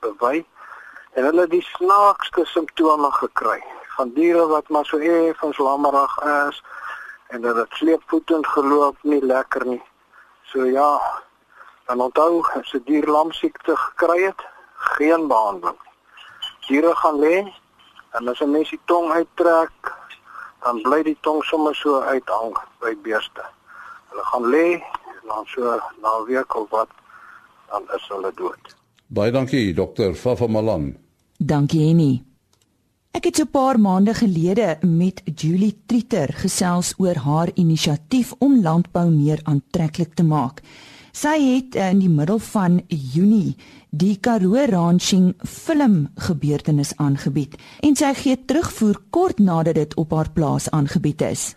bewy 0.00 0.46
en 1.12 1.24
hulle 1.24 1.46
die 1.46 1.62
snaakste 1.62 2.44
simptome 2.44 3.10
gekry 3.10 3.62
van 3.96 4.12
diere 4.14 4.46
wat 4.46 4.68
maar 4.68 4.86
so 4.86 4.98
effens 4.98 5.58
lammerig 5.58 6.18
is 6.48 6.62
en 7.30 7.40
dat 7.40 7.54
dit 7.54 7.78
sleepvoetend 7.78 8.46
geloop 8.46 8.96
nie 9.02 9.22
lekker 9.24 9.66
nie. 9.66 9.82
So 10.50 10.66
ja, 10.66 11.00
dan 11.86 12.00
onthou 12.00 12.42
as 12.58 12.72
'n 12.74 12.82
dier 12.84 13.06
lamsiekte 13.06 13.76
gekry 13.76 14.22
het, 14.24 14.42
geen 14.74 15.26
behandeling. 15.28 15.80
Diere 16.66 16.94
gaan 16.96 17.18
lê 17.18 17.36
en 18.10 18.28
as 18.28 18.40
'n 18.40 18.50
mens 18.50 18.70
die 18.70 18.80
tong 18.84 19.12
uittrek, 19.12 19.94
dan 20.62 20.82
bly 20.82 21.02
die 21.02 21.18
tong 21.20 21.42
sommer 21.42 21.74
so 21.74 22.00
uithang 22.00 22.56
by 22.80 22.96
beeste. 23.02 23.44
Hulle 24.08 24.24
gaan 24.24 24.46
lê 24.50 24.82
dan 25.26 25.46
so 25.46 25.62
na 26.02 26.10
'n 26.18 26.24
week 26.26 26.54
of 26.54 26.70
wat 26.70 26.88
dan 27.70 27.82
is 27.96 28.08
hulle 28.08 28.32
dood. 28.34 28.76
Baie 29.06 29.30
dankie 29.30 29.74
dokter 29.74 30.14
Fafa 30.14 30.46
Malan. 30.46 30.96
Dankie 31.38 31.86
Henny. 31.86 32.29
Ek 33.10 33.24
het 33.26 33.36
so 33.36 33.42
'n 33.42 33.50
paar 33.50 33.78
maande 33.80 34.14
gelede 34.14 34.78
met 34.86 35.22
Julie 35.34 35.76
Trieter 35.86 36.30
gesels 36.32 36.94
oor 36.96 37.16
haar 37.16 37.50
inisiatief 37.54 38.34
om 38.38 38.62
landbou 38.62 39.10
meer 39.10 39.40
aantreklik 39.42 40.14
te 40.14 40.22
maak. 40.22 40.62
Sy 41.12 41.38
het 41.42 41.74
in 41.74 41.98
die 41.98 42.08
middel 42.08 42.38
van 42.38 42.82
Junie 42.86 43.56
die 43.90 44.16
Karoo 44.20 44.64
Ranching 44.64 45.34
film 45.42 46.08
gebeurtenis 46.14 46.96
aangebied 46.96 47.56
en 47.80 47.96
sy 47.96 48.14
gee 48.14 48.44
terugvoer 48.44 49.00
kort 49.10 49.38
nadat 49.38 49.74
dit 49.74 49.94
op 49.94 50.10
haar 50.10 50.30
plaas 50.30 50.70
aangebied 50.70 51.20
is. 51.22 51.54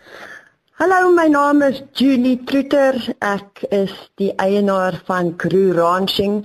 Hallo, 0.83 1.13
my 1.13 1.29
naam 1.29 1.61
is 1.61 1.77
Julie 1.93 2.43
Trutter. 2.43 2.97
Ek 3.23 3.61
is 3.71 3.91
die 4.19 4.33
eienaar 4.35 4.97
van 5.07 5.29
Crew 5.39 5.69
Ranching 5.77 6.41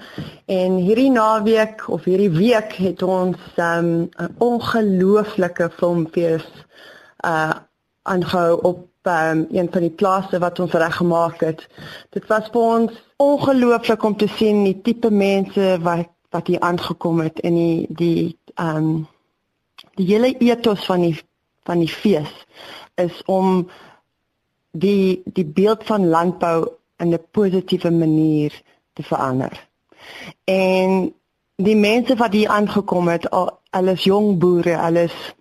en 0.46 0.76
hierdie 0.78 1.10
naweek 1.10 1.82
of 1.90 2.04
hierdie 2.06 2.30
week 2.36 2.76
het 2.78 3.02
ons 3.02 3.40
um, 3.58 3.88
'n 4.06 4.36
ongelooflike 4.38 5.66
filmfees 5.80 6.46
uh 7.26 7.50
aangehou 8.02 8.60
op 8.70 9.10
um, 9.10 9.40
een 9.50 9.72
van 9.74 9.82
die 9.88 9.96
plase 10.02 10.38
wat 10.38 10.62
ons 10.62 10.78
reg 10.84 10.96
gemaak 11.00 11.42
het. 11.42 11.66
Dit 12.14 12.30
was 12.30 12.46
vir 12.54 12.62
ons 12.62 13.02
ongelooflik 13.16 14.06
om 14.06 14.16
te 14.16 14.30
sien 14.38 14.62
die 14.64 14.78
tipe 14.86 15.10
mense 15.10 15.80
wat 15.82 16.14
wat 16.30 16.46
hier 16.46 16.60
aangekom 16.60 17.26
het 17.26 17.40
en 17.40 17.58
die 17.58 17.86
die 17.90 18.38
um 18.54 19.08
die 19.98 20.06
hele 20.14 20.30
ethos 20.38 20.86
van 20.86 21.08
die 21.08 21.18
van 21.66 21.82
die 21.82 21.90
fees 21.90 22.46
is 22.94 23.22
om 23.26 23.66
die 24.78 25.22
die 25.24 25.46
beeld 25.46 25.84
van 25.84 26.08
landbou 26.08 26.68
in 26.96 27.12
'n 27.12 27.26
positiewe 27.30 27.90
manier 27.90 28.62
te 28.92 29.02
verander. 29.02 29.68
En 30.44 31.14
die 31.56 31.76
mense 31.76 32.16
wat 32.16 32.32
hier 32.32 32.48
aangekom 32.48 33.08
het, 33.08 33.30
al 33.30 33.58
alles 33.70 34.04
jong 34.04 34.38
boere, 34.38 34.78
alles 34.78 35.34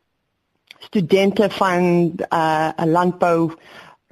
studente 0.80 1.50
van 1.50 1.84
'n 1.84 2.16
uh, 2.34 2.70
landbou 2.86 3.52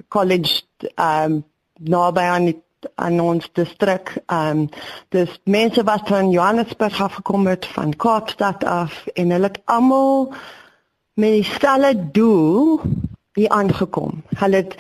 college 0.08 0.62
um 0.96 1.44
naby 1.80 2.20
aan 2.20 2.46
die 2.46 2.64
aan 2.96 3.20
ons 3.20 3.50
distrik 3.54 4.12
um 4.32 4.68
dis 5.10 5.40
mense 5.44 5.84
wat 5.84 6.08
van 6.08 6.30
Johannesburg 6.30 7.02
af 7.02 7.14
gekom 7.14 7.48
het 7.48 7.66
van 7.66 7.96
Kaapstad 7.96 8.64
af 8.64 9.08
en 9.14 9.30
hulle 9.30 9.50
het 9.50 9.62
almal 9.66 10.34
met 11.14 11.32
dieselfde 11.32 12.12
doel 12.12 12.82
hier 13.34 13.50
aangekom. 13.50 14.24
Hulle 14.38 14.56
het 14.56 14.76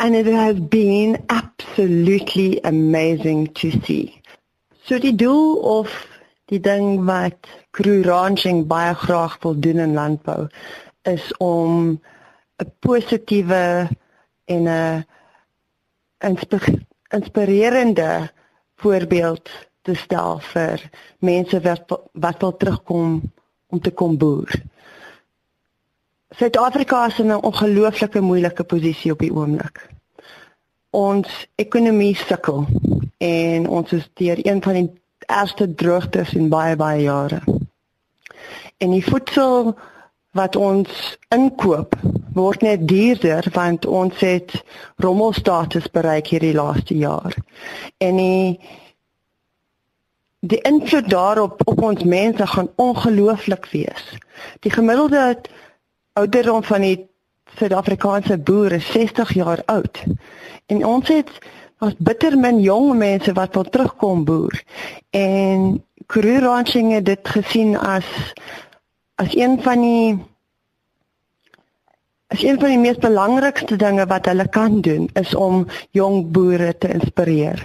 and 0.00 0.16
it 0.16 0.26
has 0.26 0.58
been 0.58 1.22
absolutely 1.28 2.58
amazing 2.64 3.52
to 3.52 3.70
see. 3.84 4.20
So 4.86 4.98
die 4.98 5.14
doel 5.14 5.60
of 5.60 5.92
die 6.48 6.58
ding 6.58 7.04
wat 7.04 7.46
Crew 7.76 8.00
Ranching 8.08 8.64
baie 8.66 8.94
graag 8.96 9.36
wil 9.44 9.60
doen 9.60 9.78
in 9.84 9.92
landbou 9.94 10.48
is 11.06 11.28
om 11.36 12.00
'n 12.58 12.72
positiewe 12.80 13.88
en 14.44 14.62
'n 14.68 15.04
inspirerende 17.08 18.30
voorbeeld 18.76 19.50
te 19.82 19.94
stel 19.94 20.40
vir 20.40 20.90
mense 21.18 21.60
wat 21.60 22.00
wat 22.12 22.40
wil 22.40 22.56
terugkom 22.56 23.22
om 23.68 23.80
te 23.80 23.90
kom 23.90 24.16
boer. 24.16 24.50
Suid-Afrika 26.36 27.06
is 27.06 27.18
in 27.18 27.26
'n 27.26 27.42
ongelooflike 27.42 28.20
moeilike 28.20 28.64
posisie 28.64 29.12
op 29.12 29.18
die 29.18 29.34
oomblik. 29.34 29.88
Ons 30.90 31.46
ekonomie 31.54 32.16
sukkel 32.16 32.66
en 33.18 33.68
ons 33.68 33.92
is 33.92 34.10
deur 34.14 34.46
een 34.46 34.62
van 34.62 34.72
die 34.72 34.90
ergste 35.26 35.74
droogtes 35.74 36.34
in 36.34 36.48
baie 36.48 36.76
baie 36.76 37.02
jare. 37.02 37.42
En 38.76 38.90
die 38.90 39.04
voedsel 39.04 39.76
wat 40.30 40.56
ons 40.56 41.18
inkoop 41.28 41.94
word 42.32 42.62
net 42.62 42.88
duurder 42.88 43.46
want 43.52 43.86
ons 43.86 44.20
het 44.20 44.62
rommelstatus 44.96 45.90
bereik 45.90 46.26
hierdie 46.26 46.54
laaste 46.54 46.94
jaar. 46.94 47.34
En 47.98 48.16
die 48.16 48.60
die 50.40 50.60
invloed 50.60 51.10
daarop 51.10 51.60
op 51.64 51.82
ons 51.82 52.04
mense 52.04 52.46
gaan 52.46 52.70
ongelooflik 52.76 53.66
wees. 53.70 54.04
Die 54.60 54.70
gemiddelde 54.72 55.36
ouderdom 56.20 56.64
van 56.64 56.84
die 56.84 56.96
Suid-Afrikaanse 57.58 58.38
boere 58.38 58.78
60 58.78 59.32
jaar 59.34 59.62
oud. 59.66 60.02
En 60.70 60.84
ons 60.86 61.08
het 61.08 61.30
was 61.80 61.96
bitter 61.98 62.36
min 62.38 62.60
jong 62.60 62.92
mense 63.00 63.32
wat 63.32 63.54
wil 63.56 63.64
terugkom 63.64 64.24
boer. 64.24 64.62
En 65.16 65.84
Karoo 66.06 66.42
Ranching 66.44 66.92
het 66.92 67.06
dit 67.08 67.28
gesien 67.28 67.76
as 67.78 68.06
as 69.20 69.34
een 69.36 69.58
van 69.62 69.80
die 69.80 70.18
as 72.30 72.42
een 72.44 72.60
van 72.60 72.68
die 72.68 72.78
mees 72.78 73.00
belangrikste 73.02 73.76
dinge 73.76 74.06
wat 74.06 74.28
hulle 74.30 74.46
kan 74.48 74.80
doen 74.80 75.08
is 75.18 75.34
om 75.34 75.64
jong 75.90 76.30
boere 76.30 76.76
te 76.78 76.92
inspireer. 76.92 77.64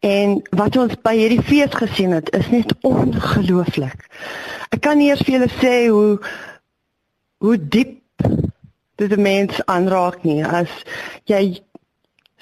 En 0.00 0.38
wat 0.54 0.76
ons 0.76 0.94
by 1.02 1.16
hierdie 1.18 1.42
fees 1.42 1.74
gesien 1.74 2.14
het, 2.14 2.30
is 2.36 2.50
net 2.52 2.76
ongelooflik. 2.86 4.06
Ek 4.70 4.84
kan 4.86 5.00
nie 5.00 5.10
eers 5.10 5.24
vir 5.26 5.38
julle 5.38 5.50
sê 5.58 5.74
hoe 5.88 6.20
hoe 7.44 7.58
diep 7.68 8.00
dit 8.96 9.10
'n 9.12 9.20
mens 9.20 9.64
aanraak 9.66 10.22
nie 10.24 10.40
as 10.44 10.70
jy 11.28 11.60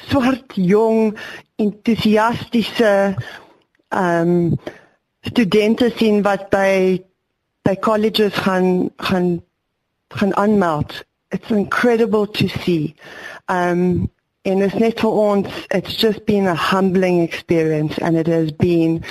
swart 0.08 0.54
jong 0.54 1.18
entoesiastiese 1.56 2.92
ehm 3.88 4.28
um, 4.28 4.58
studente 5.22 5.90
sien 5.96 6.22
wat 6.22 6.48
by 6.50 7.02
by 7.62 7.74
colleges 7.78 8.34
gaan 8.34 8.90
gaan 8.96 9.42
gaan 10.08 10.34
aanmeld. 10.34 11.04
It's 11.28 11.50
incredible 11.50 12.26
to 12.26 12.48
see. 12.48 12.94
Um 13.46 14.10
and 14.44 14.62
it's 14.62 14.74
net 14.74 15.00
for 15.00 15.12
ons 15.30 15.48
it's 15.70 15.94
just 15.96 16.24
been 16.24 16.46
a 16.46 16.54
humbling 16.54 17.22
experience 17.22 17.98
and 17.98 18.16
it 18.16 18.26
has 18.26 18.50
been 18.56 19.04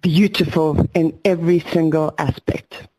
beautiful 0.00 0.86
in 0.92 1.18
every 1.22 1.60
single 1.72 2.12
aspect. 2.16 2.91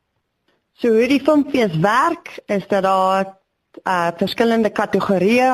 So 0.83 0.89
hoe 0.91 1.05
die 1.07 1.21
filmfees 1.23 1.77
werk 1.79 2.41
is 2.51 2.65
dat 2.67 2.83
daar 2.83 3.27
uh 3.87 4.07
verskillende 4.19 4.69
kategorieë 4.69 5.51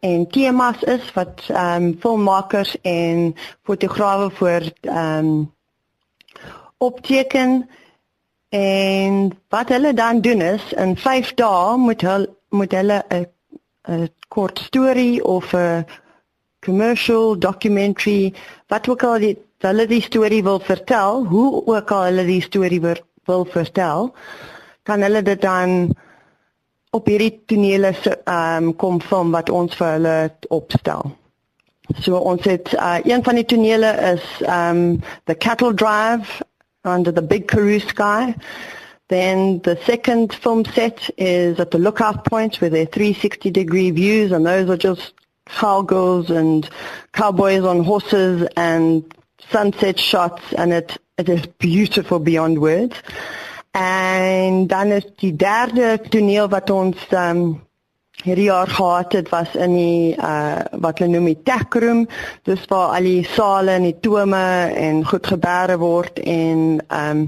en 0.00 0.24
temas 0.34 0.80
is 0.82 1.04
wat 1.14 1.44
ehm 1.48 1.84
um, 1.84 1.92
filmmakers 2.00 2.72
en 2.82 3.36
fotograwe 3.62 4.30
voor 4.30 4.66
ehm 4.80 5.26
um, 5.26 5.52
opteken. 6.78 7.70
En 8.48 9.38
wat 9.48 9.68
hulle 9.68 9.94
dan 9.94 10.20
doen 10.20 10.40
is 10.40 10.72
in 10.72 10.96
5 10.96 11.34
dae 11.34 11.76
moet 11.76 12.00
hulle 12.00 12.28
moet 12.48 12.72
hulle 12.72 13.04
'n 13.08 13.26
'n 13.88 14.10
kort 14.28 14.58
storie 14.58 15.24
of 15.24 15.52
'n 15.54 15.86
commercial 16.60 17.38
documentary 17.38 18.34
wat 18.66 18.88
ook 18.88 19.02
al 19.02 19.18
die 19.18 19.38
hulle 19.58 19.86
die 19.86 20.02
storie 20.02 20.42
wil 20.42 20.58
vertel, 20.58 21.24
hoe 21.24 21.66
ook 21.66 21.90
al 21.90 22.02
hulle 22.02 22.24
die 22.24 22.42
storie 22.42 22.80
wil, 22.80 22.96
wil 23.24 23.44
vertel, 23.44 24.14
kan 24.86 25.02
hulle 25.02 25.22
dit 25.22 25.40
dan 25.42 25.90
op 26.94 27.06
hierdie 27.10 27.42
tonele 27.50 27.92
ehm 27.92 28.64
um, 28.64 28.74
kom 28.76 29.00
van 29.02 29.30
wat 29.34 29.50
ons 29.50 29.74
vir 29.76 29.96
hulle 29.98 30.16
opstel. 30.54 31.10
So 32.02 32.18
ons 32.18 32.44
het 32.44 32.72
uh, 32.74 32.98
een 33.04 33.24
van 33.24 33.34
die 33.38 33.44
tonele 33.44 33.90
is 34.14 34.24
um 34.46 35.02
the 35.24 35.34
cattle 35.34 35.74
drive 35.74 36.42
under 36.84 37.12
the 37.12 37.22
big 37.22 37.46
Karoo 37.46 37.78
sky. 37.78 38.34
Then 39.08 39.60
the 39.62 39.76
second 39.84 40.34
film 40.34 40.64
set 40.64 41.10
is 41.16 41.60
at 41.60 41.70
the 41.70 41.78
lookout 41.78 42.24
point 42.24 42.60
with 42.60 42.72
their 42.72 42.86
360 42.86 43.50
degree 43.50 43.90
views 43.90 44.32
and 44.32 44.46
those 44.46 44.68
are 44.68 44.76
just 44.76 45.14
cowgirls 45.46 46.30
and 46.30 46.68
cowboys 47.12 47.62
on 47.62 47.84
horses 47.84 48.48
and 48.56 49.04
sunset 49.50 49.98
shots 49.98 50.52
and 50.54 50.72
it 50.72 50.96
it 51.18 51.28
is 51.28 51.46
beautiful 51.58 52.18
beyond 52.18 52.60
words. 52.60 52.94
En 53.78 54.66
dan 54.66 54.86
is 54.86 55.06
die 55.16 55.36
derde 55.36 56.00
toneel 56.08 56.48
wat 56.48 56.70
ons 56.70 56.96
um 57.12 57.40
hierdie 58.24 58.48
jaar 58.48 58.70
gehad 58.72 59.12
het 59.12 59.28
was 59.28 59.52
in 59.54 59.74
die 59.76 60.16
uh 60.16 60.62
wat 60.80 60.98
hulle 61.02 61.12
noem 61.12 61.28
die 61.28 61.42
tech 61.44 61.68
room. 61.84 62.06
Dis 62.48 62.64
waar 62.72 62.96
al 62.96 63.04
die 63.04 63.26
sale 63.34 63.76
en 63.76 63.84
die 63.84 63.98
tome 64.00 64.42
en 64.86 65.04
goed 65.04 65.28
gebeure 65.28 65.76
word 65.82 66.18
en 66.24 66.80
um 66.88 67.22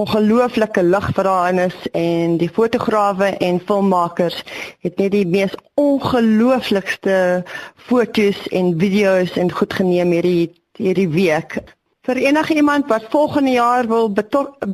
ongelooflike 0.00 0.82
lig 0.82 1.06
wat 1.16 1.24
daarin 1.28 1.58
is 1.68 1.78
en 1.92 2.36
die 2.40 2.50
fotograwe 2.50 3.30
en 3.38 3.60
filmmakers 3.66 4.42
het 4.80 4.96
net 4.98 5.12
die 5.12 5.26
mees 5.26 5.54
ongelooflikste 5.74 7.44
fotos 7.76 8.46
en 8.48 8.74
video's 8.80 9.36
en 9.38 9.52
goed 9.52 9.76
geneem 9.76 10.16
hierdie 10.18 10.48
hierdie 10.80 11.10
week 11.14 11.60
vir 12.08 12.16
enige 12.16 12.54
iemand 12.54 12.86
wat 12.88 13.10
volgende 13.10 13.50
jaar 13.50 13.88
wil 13.88 14.12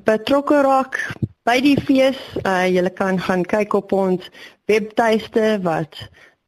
betrokke 0.05 0.61
raak 0.63 1.13
by 1.47 1.61
die 1.63 1.79
fees, 1.81 2.19
uh, 2.43 2.67
julle 2.67 2.91
kan 2.91 3.21
gaan 3.23 3.45
kyk 3.47 3.75
op 3.79 3.93
ons 3.93 4.31
webtuiste 4.71 5.61
wat 5.63 5.95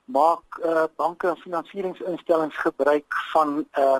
maak 0.06 0.60
uh 0.64 0.88
banke 0.96 1.28
en 1.28 1.44
finansieringsinstellings 1.46 2.58
gebruik 2.58 3.08
van 3.34 3.66
uh 3.78 4.00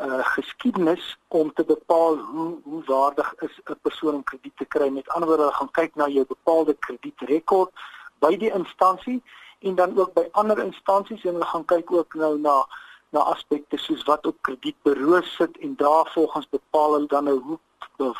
uh 0.00 0.24
geskiedenis 0.34 1.18
om 1.28 1.52
te 1.52 1.64
bepaal 1.64 2.16
hoe 2.16 2.58
hoe 2.64 2.82
waardig 2.84 3.34
is 3.46 3.60
'n 3.64 3.78
persoon 3.82 4.14
om 4.14 4.24
krediet 4.24 4.56
te 4.56 4.64
kry. 4.64 4.88
Met 4.88 5.08
ander 5.08 5.28
woorde, 5.28 5.52
gaan 5.52 5.70
kyk 5.70 5.94
na 5.94 6.08
jou 6.08 6.24
bepaalde 6.26 6.74
kredietrekord 6.74 7.70
by 8.18 8.36
die 8.36 8.52
instansie 8.52 9.22
en 9.58 9.74
dan 9.74 9.98
ook 9.98 10.12
by 10.12 10.28
ander 10.32 10.58
instansies 10.58 11.24
en 11.24 11.32
hulle 11.32 11.44
gaan 11.44 11.64
kyk 11.64 11.92
ook 11.92 12.14
nou 12.14 12.38
na 12.38 12.66
na 13.10 13.20
aspekte 13.20 13.76
soos 13.76 14.04
wat 14.06 14.26
op 14.26 14.36
kredietbureau 14.40 15.22
sit 15.22 15.58
en 15.58 15.76
daarvolgens 15.76 16.48
bepaal 16.48 16.92
hulle 16.92 17.06
dan 17.06 17.24
nou 17.24 17.40
hoe 17.40 17.58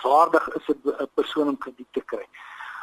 waardig 0.03 0.49
is 0.49 0.67
'n 0.69 1.09
persoon 1.15 1.49
om 1.49 1.59
krediet 1.59 1.93
te 1.93 2.01
kry. 2.01 2.27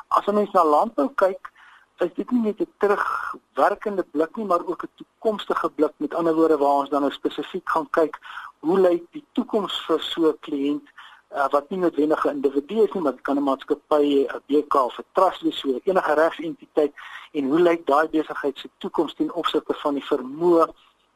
As 0.08 0.26
'n 0.26 0.34
mens 0.34 0.52
na 0.52 0.64
landbou 0.66 1.10
kyk, 1.16 1.52
is 1.98 2.14
dit 2.14 2.32
nie 2.32 2.42
net 2.42 2.60
'n 2.60 2.74
terugwerkende 2.78 4.04
blik 4.04 4.36
nie, 4.36 4.46
maar 4.46 4.66
ook 4.66 4.84
'n 4.84 4.90
toekomstige 4.96 5.70
blik. 5.70 5.94
Met 5.98 6.14
ander 6.14 6.36
woorde 6.36 6.58
waar 6.58 6.80
ons 6.82 6.90
dan 6.90 7.02
nou 7.02 7.12
spesifiek 7.12 7.70
gaan 7.70 7.90
kyk 7.90 8.20
hoe 8.60 8.80
lyk 8.80 9.04
die 9.12 9.26
toekoms 9.32 9.86
vir 9.88 10.00
so 10.02 10.30
'n 10.30 10.38
kliënt 10.40 10.88
uh, 11.36 11.48
wat 11.52 11.70
nie 11.70 11.80
noodwendig 11.80 12.26
'n 12.26 12.36
individu 12.36 12.84
is 12.84 12.94
nie, 12.94 13.02
maar 13.02 13.12
dit 13.12 13.22
kan 13.22 13.38
'n 13.38 13.44
maatskappy, 13.44 14.26
'n 14.26 14.42
BK 14.48 14.76
of 14.76 15.00
'n 15.00 15.06
trust 15.14 15.42
wees, 15.42 15.60
so 15.60 15.80
enige 15.84 16.14
regsentiteit 16.14 16.94
en 17.32 17.50
hoe 17.50 17.60
lyk 17.60 17.86
daai 17.86 18.08
besigheid 18.10 18.58
se 18.58 18.70
toekoms 18.78 19.14
ten 19.14 19.34
opsigte 19.34 19.74
van 19.74 19.94
die 19.94 20.06
vermoë 20.06 20.68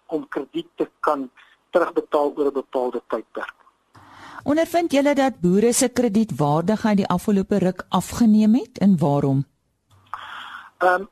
om 0.07 0.27
krediet 0.27 0.69
te 0.75 0.89
kan 0.99 1.29
terugbetaal 1.69 2.33
oor 2.35 2.47
'n 2.47 2.53
bepaalde 2.53 3.01
tydperk. 3.07 3.55
Ondervind 4.43 4.91
julle 4.91 5.13
dat 5.15 5.39
boere 5.39 5.73
se 5.73 5.89
kredietwaardigheid 5.89 6.97
die 6.97 7.07
afgelope 7.07 7.57
ruk 7.57 7.85
afgeneem 7.89 8.55
het 8.55 8.77
en 8.77 8.97
waarom? 8.97 9.45
Ehm 10.77 11.01
um, 11.01 11.09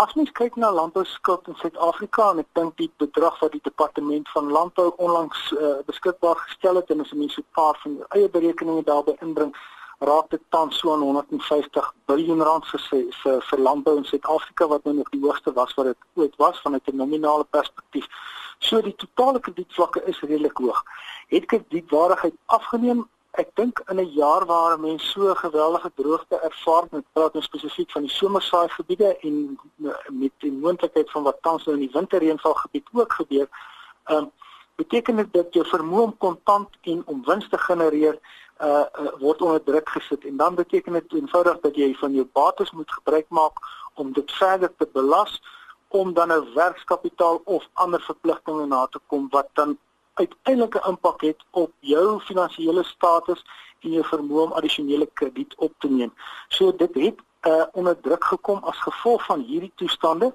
as 0.00 0.14
mens 0.14 0.30
kyk 0.32 0.54
na 0.56 0.70
landbouskuld 0.72 1.48
in 1.48 1.56
Suid-Afrika 1.60 2.30
en 2.32 2.38
ek 2.40 2.48
dink 2.56 2.76
die 2.80 2.88
bedrag 3.02 3.36
wat 3.42 3.52
die 3.52 3.60
departement 3.66 4.30
van 4.32 4.48
landbou 4.54 4.86
onlangs 4.96 5.42
uh, 5.52 5.74
beskikbaar 5.90 6.40
gestel 6.46 6.80
het 6.80 6.92
en 6.94 7.04
as 7.04 7.12
mens 7.12 7.36
'n 7.36 7.44
paar 7.58 7.76
van 7.82 7.98
die 7.98 8.06
eie 8.16 8.30
berekeninge 8.36 8.84
daarbey 8.88 9.16
inbring, 9.26 9.52
raak 10.10 10.30
dit 10.30 10.42
tans 10.56 10.78
so 10.78 10.94
aan 10.94 11.04
150 11.04 11.92
miljard 12.08 12.46
rand 12.48 12.66
vir 12.72 12.80
vir 13.22 13.44
vir 13.50 13.60
landbou 13.68 13.96
in 13.96 14.08
Suid-Afrika 14.08 14.68
wat 14.72 14.84
nou 14.84 14.94
nog 14.94 15.12
die 15.12 15.20
hoogste 15.20 15.52
was 15.52 15.74
wat 15.74 15.92
dit 15.92 16.08
ooit 16.14 16.36
was 16.36 16.60
van 16.60 16.74
'n 16.74 16.96
nominale 16.96 17.44
perspektief. 17.44 18.08
So 18.58 18.80
die 18.80 18.96
totale 18.96 19.40
kredietvlakke 19.40 20.04
is 20.04 20.20
redelik 20.20 20.56
hoog. 20.56 20.82
Het 21.28 21.44
kredietwaardigheid 21.46 22.34
afgeneem? 22.46 23.08
Ek 23.38 23.50
dink 23.54 23.82
in 23.88 24.00
'n 24.00 24.10
jaar 24.12 24.46
waar 24.46 24.80
mense 24.80 25.06
so 25.06 25.34
geweldige 25.34 25.90
droogte 25.94 26.36
ervaar, 26.36 26.84
met 26.90 27.04
praat 27.12 27.34
ons 27.34 27.44
spesifiek 27.44 27.90
van 27.90 28.02
die 28.02 28.10
somersaai 28.10 28.68
gebiede 28.68 29.16
en 29.18 29.58
met 30.08 30.32
die 30.38 30.52
moontlikheid 30.52 31.10
van 31.10 31.22
wat 31.22 31.42
tans 31.42 31.64
nou 31.64 31.76
in 31.76 31.86
die 31.86 31.96
winterreënval 31.98 32.54
gebied 32.54 32.88
ook 32.92 33.12
gebeur, 33.12 33.48
ehm 34.04 34.16
um, 34.16 34.30
beteken 34.74 35.16
dit 35.16 35.32
dat 35.32 35.54
jou 35.54 35.64
vermoë 35.66 36.02
om 36.02 36.18
kontant 36.18 36.76
en 36.92 37.02
om 37.06 37.24
wins 37.24 37.48
te 37.48 37.58
genereer 37.58 38.16
uh, 38.60 38.84
uh 39.02 39.12
word 39.18 39.42
onder 39.42 39.62
druk 39.62 39.88
gesit. 39.88 40.24
En 40.24 40.36
dan 40.36 40.54
beteken 40.54 40.92
dit 40.92 41.12
eenvoudig 41.12 41.60
dat 41.60 41.76
jy 41.76 41.94
van 41.94 42.12
jou 42.12 42.26
bates 42.32 42.70
moet 42.70 42.92
gebruik 42.92 43.28
maak 43.28 43.58
om 43.94 44.12
dit 44.12 44.32
verder 44.32 44.72
te 44.76 44.88
belas 44.92 45.42
om 45.88 46.12
dan 46.14 46.32
'n 46.32 46.54
werkskapitaal 46.54 47.40
of 47.44 47.68
ander 47.72 48.00
verpligtinge 48.00 48.66
na 48.66 48.86
te 48.86 49.00
kom 49.06 49.28
wat 49.30 49.48
dan 49.52 49.78
uiteindelik 50.22 50.74
'n 50.74 50.88
impak 50.92 51.20
het 51.20 51.40
op 51.50 51.72
jou 51.80 52.20
finansiële 52.20 52.84
status 52.84 53.44
en 53.80 53.90
jou 53.96 54.04
vermoë 54.04 54.42
om 54.42 54.52
addisionele 54.52 55.08
krediet 55.14 55.54
op 55.56 55.72
te 55.78 55.88
neem. 55.88 56.12
So 56.48 56.76
dit 56.76 56.94
het 56.94 57.18
uh 57.50 57.64
onder 57.72 58.00
druk 58.00 58.24
gekom 58.24 58.58
as 58.64 58.78
gevolg 58.78 59.24
van 59.24 59.40
hierdie 59.40 59.72
toestande. 59.74 60.34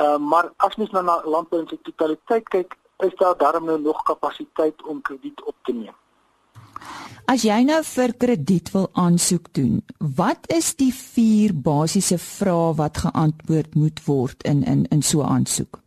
Uh 0.00 0.16
maar 0.18 0.52
as 0.56 0.76
mens 0.76 0.90
nou 0.90 1.04
na 1.04 1.22
landbou 1.24 1.60
in 1.60 1.68
sy 1.68 1.78
totaliteit 1.82 2.48
kyk, 2.48 2.76
is 2.98 3.14
daar 3.16 3.36
darm 3.36 3.64
nou 3.64 3.80
nog 3.80 4.02
kapasiteit 4.02 4.82
om 4.82 5.02
krediet 5.02 5.42
op 5.42 5.54
te 5.62 5.72
neem. 5.72 5.94
As 7.24 7.42
jy 7.42 7.62
nou 7.64 7.80
vir 7.88 8.12
krediet 8.20 8.70
wil 8.74 8.90
aansoek 8.92 9.46
doen, 9.56 9.78
wat 9.98 10.44
is 10.52 10.74
die 10.76 10.92
vier 10.92 11.54
basiese 11.54 12.18
vrae 12.18 12.74
wat 12.76 13.00
geantwoord 13.06 13.74
moet 13.74 14.04
word 14.04 14.44
in 14.44 14.62
in 14.62 14.84
in 14.90 15.02
so 15.02 15.22
'n 15.22 15.30
aansoek? 15.38 15.83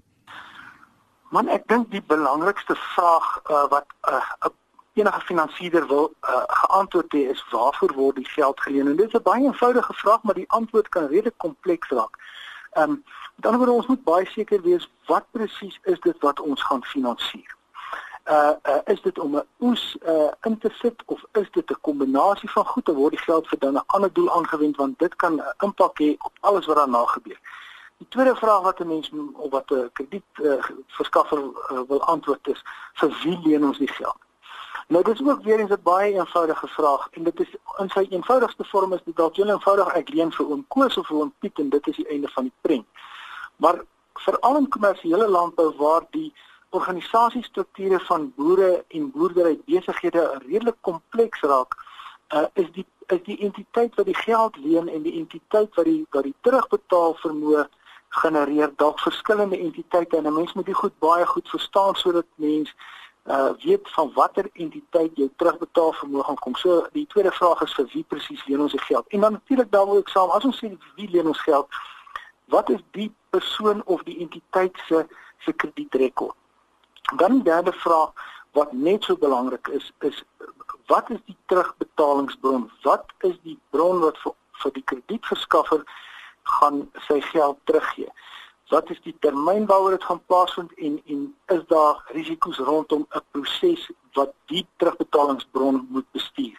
Man, 1.29 1.49
ek 1.51 1.67
dink 1.67 1.89
die 1.91 2.03
belangrikste 2.07 2.75
vraag 2.75 3.25
uh, 3.51 3.65
wat 3.67 3.85
'n 4.07 4.15
uh, 4.15 4.51
enige 4.93 5.21
finansiëerder 5.21 5.87
wil 5.87 6.13
uh, 6.21 6.43
geantwoord 6.47 7.13
hê 7.13 7.23
is 7.33 7.43
waarvoor 7.51 7.93
word 7.93 8.15
die 8.15 8.29
geld 8.29 8.61
geleen? 8.61 8.87
En 8.87 8.95
dit 8.95 9.07
is 9.07 9.19
'n 9.19 9.23
baie 9.23 9.43
eenvoudige 9.43 9.93
vraag, 9.93 10.21
maar 10.23 10.33
die 10.33 10.51
antwoord 10.51 10.89
kan 10.89 11.07
redelik 11.07 11.37
kompleks 11.37 11.89
raak. 11.89 12.15
Ehm 12.71 12.89
um, 12.89 13.03
dan 13.35 13.57
word 13.57 13.69
ons 13.69 13.87
moet 13.87 14.03
baie 14.03 14.25
seker 14.25 14.61
wees 14.61 14.89
wat 15.05 15.25
presies 15.31 15.79
is 15.83 15.99
dit 15.99 16.17
wat 16.19 16.39
ons 16.39 16.63
gaan 16.63 16.83
finansier. 16.83 17.55
Uh, 18.25 18.55
uh 18.63 18.79
is 18.85 19.01
dit 19.01 19.19
om 19.19 19.35
'n 19.35 19.47
oes 19.59 19.97
uh 20.05 20.31
in 20.41 20.57
te 20.57 20.69
sit 20.73 21.03
of 21.05 21.23
is 21.31 21.51
dit 21.51 21.71
'n 21.71 21.81
kombinasie 21.81 22.51
van 22.51 22.65
goed 22.65 22.89
of 22.89 22.95
word 22.95 23.11
die 23.11 23.25
geld 23.29 23.47
vir 23.47 23.59
dan 23.59 23.73
'n 23.73 23.87
ander 23.87 24.13
doel 24.13 24.31
aangewend 24.31 24.75
want 24.75 24.99
dit 24.99 25.15
kan 25.15 25.33
'n 25.33 25.39
uh, 25.39 25.51
impak 25.57 25.99
hê 25.99 26.15
op 26.17 26.33
alles 26.39 26.65
wat 26.65 26.75
daarna 26.75 27.05
gebeur. 27.05 27.39
Die 27.97 28.07
tweede 28.09 28.35
vraag 28.35 28.61
wat 28.61 28.79
'n 28.79 28.87
mens 28.87 29.11
of 29.33 29.51
wat 29.51 29.71
'n 29.71 29.89
krediet 29.93 30.23
uh, 30.33 30.63
verskaffer 30.87 31.39
uh, 31.43 31.81
wil 31.87 32.03
antwoord 32.03 32.47
is 32.47 32.61
vir 32.93 33.09
wie 33.23 33.39
leen 33.43 33.65
ons 33.65 33.77
die 33.77 33.93
geld? 33.99 34.21
Nou 34.87 35.03
dis 35.03 35.21
ook 35.27 35.41
weer 35.43 35.59
eens 35.59 35.71
'n 35.71 35.81
baie 35.83 36.13
eenvoudige 36.13 36.67
vraag 36.67 37.07
en 37.11 37.23
dit 37.23 37.39
is 37.39 37.55
in 37.77 37.89
sy 37.89 38.07
eenvoudigste 38.09 38.63
vorm 38.63 38.93
is 38.93 39.03
dit 39.03 39.15
dalk 39.15 39.35
heel 39.35 39.49
eenvoudig 39.49 39.93
ek 39.93 40.09
leen 40.09 40.31
vir 40.31 40.45
oom 40.49 40.65
Koos 40.67 40.97
of 40.97 41.07
vir 41.07 41.17
oom 41.17 41.33
Piet 41.39 41.59
en 41.59 41.69
dit 41.69 41.87
is 41.87 41.95
die 41.95 42.07
einde 42.07 42.29
van 42.29 42.43
die 42.43 42.53
prent. 42.61 42.85
Maar 43.55 43.81
veral 44.13 44.57
in 44.57 44.69
kommersiële 44.69 45.27
landbou 45.27 45.75
waar 45.77 46.05
die 46.09 46.33
organisasiestrukture 46.69 47.99
van 47.99 48.33
boere 48.35 48.85
en 48.87 49.11
boerdery 49.11 49.59
besighede 49.65 50.41
redelik 50.47 50.77
kompleks 50.81 51.41
raak, 51.41 51.75
uh, 52.33 52.45
is 52.53 52.71
die 52.71 52.85
is 53.07 53.23
die 53.23 53.37
entiteit 53.39 53.95
wat 53.95 54.05
die 54.05 54.15
geld 54.15 54.57
leen 54.57 54.89
en 54.89 55.01
die 55.01 55.19
entiteit 55.19 55.75
wat 55.75 55.85
die 55.85 56.05
wat 56.09 56.23
die 56.23 56.35
terugbetaal 56.41 57.15
vermoë 57.15 57.67
genereer 58.09 58.71
dalk 58.75 58.99
verskillende 58.99 59.57
entiteite 59.57 60.17
en 60.17 60.27
'n 60.27 60.33
mens 60.33 60.53
moet 60.53 60.65
dit 60.65 60.75
goed 60.75 60.99
baie 60.99 61.25
goed 61.25 61.49
verstaan 61.49 61.95
sodat 61.95 62.25
mens 62.35 62.73
uh 63.25 63.51
weet 63.59 63.89
van 63.91 64.11
watter 64.13 64.49
entiteit 64.53 65.11
jou 65.15 65.29
terugbetaal 65.35 65.93
vermoë 65.93 66.23
gaan 66.23 66.35
kom. 66.35 66.55
So 66.55 66.87
die 66.91 67.07
tweede 67.07 67.31
vraag 67.31 67.61
is 67.61 67.73
vir 67.73 67.89
wie 67.93 68.03
presies 68.07 68.45
leen 68.45 68.61
ons 68.61 68.71
die 68.71 68.81
geld? 68.81 69.07
En 69.07 69.19
dan 69.19 69.31
natuurlik 69.31 69.69
wil 69.71 69.97
ek 69.97 70.09
saam 70.09 70.29
as 70.29 70.45
ons 70.45 70.59
sê 70.63 70.71
wie 70.95 71.09
leen 71.11 71.27
ons 71.27 71.41
geld, 71.41 71.67
wat 72.45 72.69
is 72.69 72.79
die 72.91 73.11
persoon 73.29 73.83
of 73.85 74.03
die 74.03 74.19
entiteit 74.19 74.77
se 74.87 75.05
se 75.37 75.53
kredietrekord? 75.53 76.35
Dan 77.15 77.31
die 77.31 77.43
derde 77.43 77.73
vraag 77.73 78.11
wat 78.51 78.71
net 78.71 79.03
so 79.03 79.17
belangrik 79.17 79.67
is 79.67 79.91
is 79.99 80.23
wat 80.87 81.09
is 81.09 81.19
die 81.25 81.37
terugbetalingsbron? 81.45 82.71
Wat 82.83 83.05
is 83.19 83.35
die 83.43 83.59
bron 83.69 83.99
wat 83.99 84.17
vir, 84.23 84.33
vir 84.63 84.71
die 84.71 84.83
kredietverskaffer 84.83 85.83
gaan 86.47 86.85
sy 87.07 87.19
geld 87.21 87.57
teruggee? 87.63 88.09
Wat 88.67 88.89
is 88.89 88.99
die 89.03 89.15
termyn 89.23 89.65
waaroor 89.65 89.95
dit 89.95 90.03
gaan 90.03 90.23
plaasvind 90.25 90.73
en 90.75 91.01
en 91.05 91.35
is 91.55 91.63
daar 91.67 92.03
risiko's 92.15 92.57
rondom 92.57 93.07
'n 93.09 93.23
proses 93.31 93.91
wat 94.13 94.33
die 94.45 94.65
terugbetalingsbron 94.77 95.87
moet 95.89 96.11
bestuur? 96.11 96.57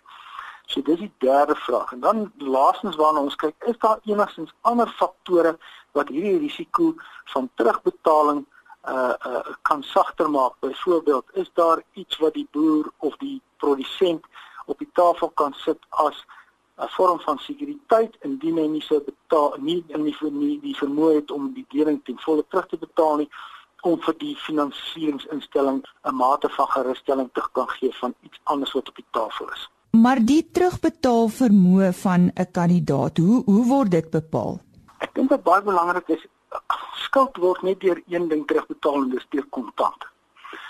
So 0.66 0.83
dis 0.83 0.98
die 0.98 1.12
derde 1.18 1.55
vraag. 1.55 1.92
En 1.92 2.01
dan 2.01 2.33
laastens 2.37 2.96
waarna 2.96 3.20
ons 3.20 3.37
kyk, 3.37 3.55
is 3.64 3.79
daar 3.79 3.98
enigstens 4.05 4.55
ander 4.61 4.88
faktore 4.88 5.59
wat 5.92 6.09
hierdie 6.09 6.38
risiko 6.38 6.94
van 7.24 7.51
terugbetaling 7.55 8.44
uh, 8.88 9.12
uh 9.27 9.40
kan 9.62 9.83
sagter 9.83 10.31
maak. 10.31 10.53
Byvoorbeeld, 10.61 11.24
is 11.33 11.51
daar 11.53 11.83
iets 11.92 12.16
wat 12.16 12.35
die 12.35 12.48
boer 12.51 12.90
of 12.98 13.16
die 13.16 13.42
produsent 13.57 14.24
op 14.66 14.79
die 14.79 14.90
tafel 14.92 15.31
kan 15.31 15.53
sit 15.53 15.79
as 15.88 16.24
'n 16.79 16.88
vorm 16.97 17.21
van 17.21 17.38
sekuriteit 17.38 18.17
indien 18.27 18.59
hy 18.59 18.67
nie 18.67 18.83
sou 18.83 19.01
betaal 19.05 19.57
nie 19.59 19.85
in 19.88 20.05
die 20.05 20.17
nie 20.31 20.59
die 20.61 20.77
vermoë 20.81 21.14
het 21.21 21.31
om 21.31 21.53
die 21.55 21.67
lening 21.71 22.01
ten 22.05 22.19
volle 22.25 22.45
terug 22.49 22.67
te 22.69 22.79
betaal 22.79 23.17
nie 23.23 23.31
om 23.83 23.99
vir 24.05 24.14
die 24.19 24.37
finansieringsinstelling 24.37 25.83
'n 25.83 26.14
mate 26.14 26.49
van 26.49 26.69
gerusstelling 26.77 27.31
te 27.33 27.43
kan 27.53 27.69
gee 27.69 27.93
van 28.01 28.14
iets 28.23 28.41
anders 28.45 28.73
wat 28.73 28.88
op 28.88 28.97
die 28.97 29.11
tafel 29.11 29.51
is. 29.53 29.69
Maar 29.91 30.25
die 30.25 30.43
terugbetaal 30.53 31.29
vermoë 31.29 31.93
van 31.93 32.31
'n 32.35 32.51
kandidaat, 32.53 33.19
hoe 33.19 33.43
hoe 33.45 33.64
word 33.67 33.91
dit 33.91 34.11
bepaal? 34.11 34.61
Ek 34.99 35.14
dink 35.14 35.31
wat 35.31 35.43
baie 35.43 35.62
belangrik 35.62 36.09
is, 36.09 36.27
skuld 36.95 37.37
word 37.37 37.62
net 37.62 37.81
deur 37.81 38.03
een 38.07 38.29
ding 38.29 38.47
terugbetaal 38.47 39.03
en 39.03 39.11
dis 39.11 39.27
deur 39.31 39.47
kontant. 39.51 40.07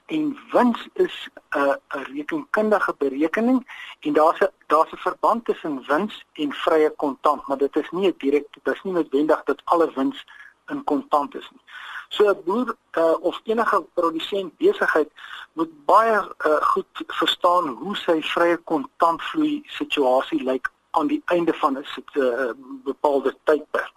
En 0.09 0.39
wins 0.53 0.89
is 0.93 1.29
'n 1.29 1.59
uh, 1.59 1.75
'n 1.97 2.05
rekenkundige 2.15 2.95
berekening 2.99 3.61
en 4.01 4.13
daar's 4.13 4.41
'n 4.41 4.51
daar's 4.67 4.93
'n 4.93 4.97
verband 4.97 5.45
tussen 5.45 5.85
wins 5.87 6.25
en 6.33 6.53
vrye 6.53 6.91
kontant, 6.91 7.47
maar 7.47 7.59
dit 7.59 7.77
is 7.77 7.91
nie 7.91 8.15
direk 8.17 8.47
dit 8.51 8.75
is 8.75 8.83
nie 8.83 8.93
noodwendig 8.93 9.43
dat 9.45 9.61
alle 9.65 9.93
wins 9.95 10.25
in 10.67 10.85
kontant 10.85 11.35
is 11.35 11.49
nie. 11.51 11.63
So 12.09 12.31
'n 12.31 12.43
boer 12.45 12.77
uh, 12.93 13.15
of 13.21 13.41
enige 13.45 13.85
produsent 13.95 14.57
besigheid 14.57 15.11
moet 15.53 15.85
baie 15.85 16.17
uh, 16.47 16.63
goed 16.73 17.03
verstaan 17.07 17.69
hoe 17.69 17.97
sy 17.97 18.23
vrye 18.23 18.57
kontantvloei 18.57 19.63
situasie 19.67 20.43
lyk 20.43 20.71
aan 20.91 21.07
die 21.07 21.23
einde 21.25 21.55
van 21.55 21.73
'n 21.79 21.85
uh, 22.13 22.51
bepaalde 22.85 23.37
tydperk. 23.45 23.93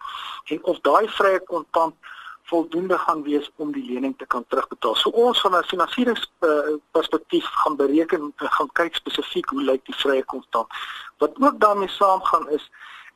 En 0.45 0.63
of 0.63 0.79
daai 0.79 1.07
vrye 1.09 1.39
kontant 1.39 1.95
voldoende 2.51 2.97
gaan 2.97 3.23
wees 3.23 3.49
om 3.55 3.71
die 3.71 3.85
lening 3.91 4.13
te 4.17 4.25
kan 4.25 4.45
terugbetaal. 4.47 4.95
So 4.95 5.09
ons 5.09 5.41
van 5.41 5.55
'n 5.55 5.69
finansieringsperspektief 5.73 7.45
uh, 7.45 7.57
gaan 7.63 7.75
bereken 7.75 8.21
uh, 8.37 8.51
gaan 8.57 8.71
kyk 8.79 8.95
spesifiek 8.95 9.49
hoe 9.49 9.63
lyk 9.63 9.85
die 9.85 9.99
vrye 10.03 10.23
kontant. 10.33 10.69
Wat 11.17 11.31
ook 11.39 11.59
daarmee 11.59 11.89
saamgaan 11.89 12.49
is 12.49 12.69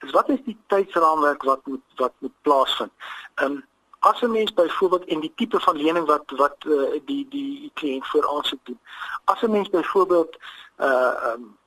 is 0.03 0.11
wat 0.11 0.29
is 0.29 0.41
die 0.45 0.57
tydsraamwerk 0.67 1.43
wat 1.43 1.61
moet 1.65 1.85
wat 1.95 2.13
moet 2.19 2.37
plaasvind. 2.41 2.93
Ehm 3.35 3.51
um, 3.51 3.63
as 3.99 4.21
'n 4.21 4.31
mens 4.31 4.53
byvoorbeeld 4.53 5.05
en 5.05 5.19
die 5.19 5.33
tipe 5.35 5.59
van 5.59 5.77
lening 5.77 6.05
wat 6.05 6.27
wat 6.43 6.57
uh, 6.67 6.99
die 7.05 7.25
die 7.29 7.71
kliënt 7.73 8.07
voor 8.07 8.25
aansoek 8.35 8.63
doen. 8.63 8.79
As 9.23 9.41
'n 9.41 9.51
mens 9.51 9.69
byvoorbeeld 9.69 10.37
uh 10.79 10.87
ehm 10.87 11.41
um, 11.41 11.57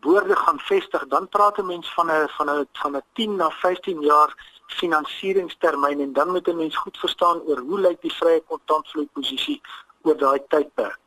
boorde 0.00 0.36
gaan 0.36 0.58
vestig, 0.58 1.06
dan 1.06 1.28
praat 1.28 1.58
'n 1.58 1.66
mens 1.66 1.94
van 1.94 2.06
'n 2.06 2.28
van 2.36 2.50
'n 2.50 2.68
van 2.72 2.96
'n 2.96 3.02
10 3.12 3.36
na 3.36 3.50
15 3.50 4.00
jaar 4.00 4.30
finansieringstermyn 4.68 6.00
en 6.00 6.12
dan 6.12 6.30
moet 6.30 6.48
'n 6.48 6.56
mens 6.56 6.76
goed 6.76 6.98
verstaan 6.98 7.40
oor 7.40 7.58
hoe 7.58 7.80
lyk 7.80 8.00
die 8.00 8.14
vrye 8.14 8.40
kontantvloei 8.40 9.08
posisie 9.12 9.60
oor 10.02 10.16
daai 10.16 10.40
tydperk. 10.48 10.98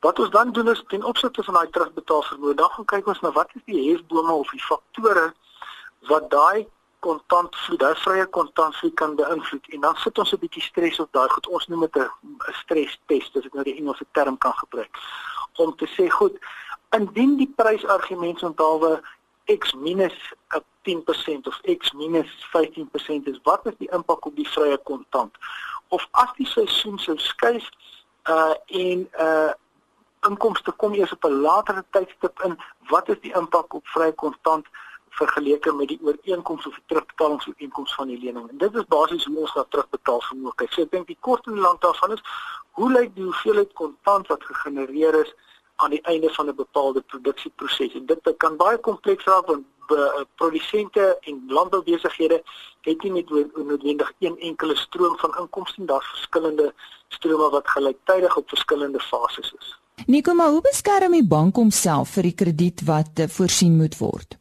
Wat 0.00 0.18
ons 0.18 0.30
dan 0.30 0.52
doen 0.52 0.68
is 0.68 0.84
ten 0.86 1.04
opsigte 1.04 1.42
van 1.42 1.54
daai 1.54 1.70
terugbetaal 1.70 2.22
vermoë, 2.22 2.54
dan 2.54 2.70
gaan 2.70 2.84
kyk 2.84 3.06
ons 3.06 3.20
na 3.20 3.32
wat 3.32 3.50
is 3.54 3.62
die 3.64 3.90
hefbome 3.90 4.32
of 4.32 4.50
die 4.50 4.62
faktore 4.62 5.34
wat 6.00 6.30
daai 6.30 6.66
kontantvloei, 6.98 7.78
daai 7.78 7.94
vrye 7.94 8.26
kontantvloei 8.26 8.94
kan 8.94 9.16
beïnvloed 9.16 9.66
en 9.68 9.80
dan 9.80 9.96
sit 9.96 10.18
ons 10.18 10.32
'n 10.32 10.38
bietjie 10.38 10.62
stres 10.62 11.00
op 11.00 11.12
daai 11.12 11.28
goed. 11.28 11.46
Ons 11.46 11.66
noem 11.66 11.80
dit 11.80 11.96
'n 11.96 12.08
stres 12.62 12.98
test 13.06 13.36
as 13.36 13.44
ek 13.44 13.54
nou 13.54 13.64
die 13.64 13.76
Engelse 13.76 14.06
term 14.12 14.38
kan 14.38 14.52
gebruik 14.52 14.98
om 15.56 15.76
te 15.76 15.86
sê 15.86 16.10
goed 16.10 16.38
indien 16.96 17.36
die 17.36 17.52
prysargument 17.56 18.42
onthaalwe 18.42 19.02
x 19.46 19.74
minus 19.74 20.16
10% 20.82 21.46
of 21.46 21.60
x 21.62 21.92
minus 21.92 22.30
15% 22.54 23.24
is 23.24 23.38
wat 23.42 23.66
is 23.66 23.74
die 23.78 23.90
impak 23.90 24.26
op 24.26 24.36
die 24.36 24.48
vrye 24.48 24.78
kontant? 24.78 25.34
Of 25.88 26.06
as 26.10 26.32
die 26.38 26.46
seisoen 26.46 26.98
sou 26.98 27.16
skuif 27.18 27.68
uh 28.30 28.54
en 28.66 29.06
uh 29.20 29.52
inkomste 30.26 30.72
kom 30.72 30.94
eers 30.94 31.12
op 31.12 31.24
'n 31.24 31.40
latere 31.40 31.84
tydstip 31.90 32.42
in 32.42 32.58
wat 32.90 33.08
is 33.08 33.20
die 33.20 33.34
impak 33.34 33.74
op 33.74 33.86
vrye 33.94 34.12
kontant 34.12 34.66
vergeleke 35.16 35.72
met 35.72 35.88
die 35.88 36.00
ooreenkoms 36.02 36.66
of 36.66 36.74
die 36.74 36.84
terugbetaalingsooreenkoms 36.86 37.94
van 37.94 38.06
die 38.06 38.18
lening? 38.18 38.48
En 38.50 38.58
dit 38.58 38.74
is 38.74 38.84
basies 38.88 39.24
hoe 39.24 39.38
ons 39.38 39.54
dat 39.54 39.70
terugbetaal 39.70 40.22
vermoë 40.22 40.54
kyk. 40.54 40.72
So 40.72 40.82
ek 40.82 40.90
dink 40.90 41.06
die 41.06 41.18
kort 41.20 41.46
en 41.46 41.58
lang 41.58 41.78
daarvan 41.80 42.12
is 42.12 42.22
hoe 42.70 42.90
lyk 42.92 43.14
die 43.14 43.24
hoeveelheid 43.24 43.72
kontant 43.72 44.26
wat 44.26 44.44
gegenereer 44.44 45.14
is 45.24 45.34
aan 45.76 45.90
die 45.90 46.02
einde 46.02 46.30
van 46.30 46.48
'n 46.48 46.54
bepaalde 46.54 47.00
produksieproses. 47.00 47.94
En 47.94 48.06
dit 48.06 48.34
kan 48.36 48.56
baie 48.56 48.78
kompleks 48.78 49.24
raak 49.24 49.46
want 49.46 49.64
eh, 49.86 50.20
produsente 50.34 51.16
en 51.20 51.44
landboubesighede 51.48 52.42
het 52.80 53.02
nie 53.02 53.12
net 53.12 53.30
noodwendig 53.54 54.12
een 54.18 54.38
enkele 54.38 54.76
stroom 54.76 55.18
van 55.18 55.36
inkomste 55.38 55.80
nie, 55.80 55.88
daar's 55.88 56.06
verskillende 56.06 56.74
strome 57.08 57.50
wat 57.50 57.68
gelyktydig 57.68 58.36
op 58.36 58.48
verskillende 58.48 59.00
fases 59.00 59.54
is. 59.58 59.78
Nico, 60.06 60.34
maar 60.34 60.48
hoe 60.48 60.60
beskerm 60.60 61.12
die 61.12 61.26
bank 61.26 61.56
homself 61.56 62.10
vir 62.16 62.22
die 62.22 62.34
krediet 62.34 62.82
wat 62.84 63.18
uh, 63.20 63.28
voorsien 63.28 63.76
moet 63.76 63.96
word? 63.98 64.36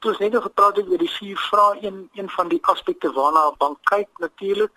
Ons 0.00 0.16
het 0.16 0.20
net 0.20 0.32
nou 0.32 0.42
gepraat 0.42 0.78
oor 0.78 1.02
die 1.02 1.10
vier 1.18 1.40
vrae, 1.50 1.78
een 1.80 2.08
een 2.14 2.30
van 2.30 2.48
die 2.48 2.60
aspekte 2.72 3.12
waarna 3.12 3.48
'n 3.48 3.58
bank 3.58 3.78
kyk 3.82 4.08
natuurlik 4.18 4.70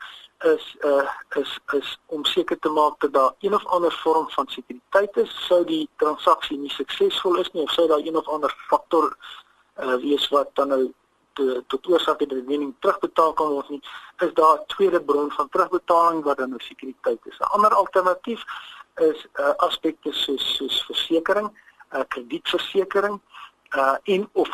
is 0.44 0.76
uh 0.82 1.08
is 1.40 1.60
is 1.74 2.00
om 2.06 2.26
seker 2.26 2.60
te 2.60 2.70
maak 2.70 3.00
dat 3.00 3.14
daar 3.14 3.32
een 3.40 3.54
of 3.54 3.66
ander 3.66 3.94
vorm 4.04 4.30
van 4.30 4.48
sekuriteit 4.48 5.18
is 5.18 5.46
sou 5.48 5.64
die 5.66 5.90
transaksie 5.96 6.58
nie 6.58 6.70
suksesvol 6.70 7.40
is 7.40 7.52
nie 7.52 7.64
of 7.64 7.72
sou 7.72 7.88
daar 7.88 8.04
een 8.04 8.18
of 8.18 8.28
ander 8.28 8.56
faktor 8.68 9.18
uh 9.80 9.96
wees 9.96 10.30
wat 10.30 10.50
dan 10.54 10.68
nou 10.68 10.94
tot 11.68 11.88
oorsaak 11.88 12.20
het 12.20 12.30
dat 12.30 12.38
die 12.38 12.48
lening 12.48 12.74
terugbetaal 12.80 13.34
kan 13.34 13.48
word 13.48 13.70
nie, 13.70 13.82
is 14.18 14.34
daar 14.34 14.60
'n 14.60 14.66
tweede 14.68 15.02
bron 15.02 15.32
van 15.32 15.50
terugbetaling 15.50 16.24
wat 16.24 16.38
dan 16.38 16.48
'n 16.48 16.50
nou 16.50 16.62
sekuriteit 16.62 17.20
is. 17.24 17.38
'n 17.40 17.44
Ander 17.44 17.74
alternatief 17.74 18.44
is 18.96 19.26
uh, 19.34 19.50
aspekte 19.58 20.12
soos 20.12 20.56
soos 20.56 20.86
versekerings, 20.86 21.52
uh, 21.92 22.02
kredietversekering 22.08 23.22
uh 23.76 23.96
en 24.04 24.30
of 24.32 24.50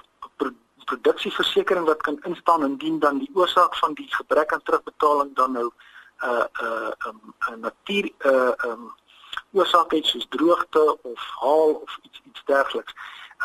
produksieversekering 0.89 1.86
wat 1.86 2.02
kan 2.02 2.17
instaan 2.30 2.65
indien 2.67 2.99
dan 2.99 3.19
die 3.23 3.32
oorsaak 3.34 3.75
van 3.82 3.93
die 3.93 4.08
gebrek 4.10 4.54
aan 4.54 4.63
terugbetaling 4.63 5.36
dan 5.36 5.52
nou 5.52 5.69
uh 6.30 6.45
uh 6.65 6.91
'n 7.08 7.19
um, 7.52 7.60
natuur 7.60 8.12
uh 8.32 8.52
um 8.69 8.91
oorsaak 9.52 9.91
het 9.91 10.06
soos 10.06 10.28
droogte 10.30 10.97
of 11.02 11.21
haal 11.41 11.71
of 11.86 11.99
iets 12.02 12.21
iets 12.30 12.41
dergeliks. 12.45 12.93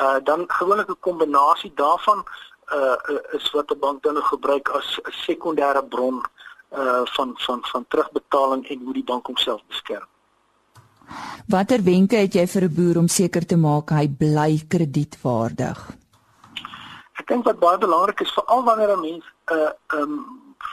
Uh 0.00 0.16
dan 0.24 0.44
gewoonlik 0.46 0.88
'n 0.88 1.06
kombinasie 1.08 1.72
daarvan 1.74 2.24
uh 2.72 2.96
is 3.32 3.50
wat 3.50 3.70
'n 3.70 3.78
bank 3.78 4.02
dan 4.02 4.16
gebruik 4.16 4.68
as 4.68 5.00
'n 5.02 5.12
sekondêre 5.28 5.84
bron 5.88 6.24
uh 6.72 7.02
van 7.04 7.32
van 7.36 7.58
van 7.62 7.84
terugbetaling 7.88 8.68
en 8.68 8.80
hoe 8.84 8.92
die 8.92 9.04
bank 9.04 9.26
homself 9.26 9.62
beskerm. 9.66 10.08
Watter 11.46 11.82
wenke 11.82 12.16
het 12.16 12.34
jy 12.34 12.46
vir 12.46 12.62
'n 12.62 12.74
boer 12.74 12.96
om 12.98 13.08
seker 13.08 13.46
te 13.46 13.56
maak 13.56 13.90
hy 13.90 14.08
bly 14.08 14.64
kredietwaardig? 14.68 16.03
Ek 17.20 17.26
dink 17.30 17.44
wat 17.46 17.60
baie 17.62 17.78
belangrik 17.78 18.20
is 18.20 18.32
veral 18.36 18.64
wanneer 18.68 18.96
'n 18.96 19.00
mens 19.00 19.26
'n 19.50 19.54
uh, 19.54 20.00
um 20.00 20.14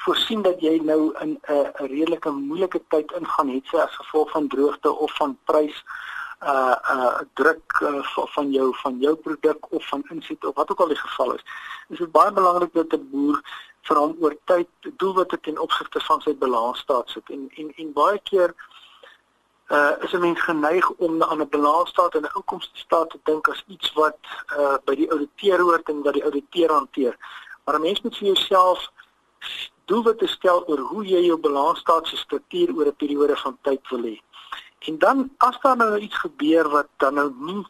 voorsien 0.04 0.42
dat 0.42 0.62
jy 0.62 0.80
nou 0.84 1.14
in 1.24 1.32
'n 1.32 1.54
uh, 1.54 1.70
redelike 1.76 2.30
moeilike 2.30 2.82
tyd 2.88 3.12
ingaan 3.20 3.50
het 3.50 3.66
sy 3.66 3.78
as 3.78 4.00
gevolg 4.02 4.32
van 4.32 4.48
droogte 4.48 4.92
of 4.92 5.16
van 5.16 5.38
prys 5.46 5.84
uh 6.42 6.76
uh 6.94 7.20
druk 7.34 7.82
uh, 7.82 8.02
van 8.36 8.52
jou 8.52 8.76
van 8.84 8.98
jou 9.00 9.16
produk 9.16 9.72
of 9.72 9.88
van 9.88 10.04
inset 10.10 10.46
of 10.46 10.56
wat 10.56 10.72
ook 10.72 10.80
al 10.80 10.88
die 10.88 11.04
geval 11.06 11.34
is. 11.34 11.44
Is 11.90 11.98
dit 11.98 12.12
baie 12.12 12.32
belangrik 12.32 12.74
dat 12.74 12.94
'n 12.94 13.10
boer 13.12 13.42
vir 13.82 13.98
hom 13.98 14.16
oor 14.20 14.36
tyd 14.46 14.70
doelwitte 14.98 15.40
ten 15.40 15.58
opsigte 15.58 16.00
van 16.00 16.22
sy 16.22 16.34
balansstaat 16.36 17.10
sit 17.10 17.30
en 17.30 17.52
en 17.56 17.74
en 17.76 17.94
baie 17.94 18.20
keer 18.24 18.50
uh 18.50 18.71
is 20.04 20.12
'n 20.12 20.20
mens 20.20 20.42
geneig 20.42 20.90
om 20.90 21.24
aan 21.24 21.42
'n 21.42 21.50
balansstaat 21.50 22.16
en 22.16 22.22
'n 22.22 22.36
inkomste 22.36 22.78
staat 22.78 23.10
te 23.10 23.20
dink 23.24 23.48
as 23.48 23.64
iets 23.68 23.94
wat 23.94 24.18
uh 24.58 24.76
by 24.86 24.96
die 24.96 25.12
ouditeur 25.12 25.60
hoort 25.60 25.90
en 25.90 26.02
wat 26.04 26.14
die 26.14 26.24
ouditeur 26.24 26.72
hanteer. 26.72 27.16
Maar 27.64 27.76
'n 27.76 27.82
mens 27.82 28.02
moet 28.02 28.18
vir 28.18 28.28
jouself 28.28 28.92
doelwitte 29.86 30.28
stel 30.28 30.68
oor 30.68 30.80
hoe 30.80 31.06
jy 31.06 31.22
jou 31.26 31.38
balansstaat 31.38 32.08
se 32.08 32.18
struktuur 32.18 32.76
oor 32.76 32.86
'n 32.86 32.96
periode 32.96 33.38
van 33.38 33.58
tyd 33.62 33.90
wil 33.90 34.04
hê. 34.04 34.22
En 34.80 34.98
dan 34.98 35.32
as 35.38 35.60
daar 35.62 35.78
nou 35.78 35.98
iets 35.98 36.18
gebeur 36.18 36.70
wat 36.70 36.88
dan 36.98 37.14
nou 37.14 37.34
nie 37.38 37.66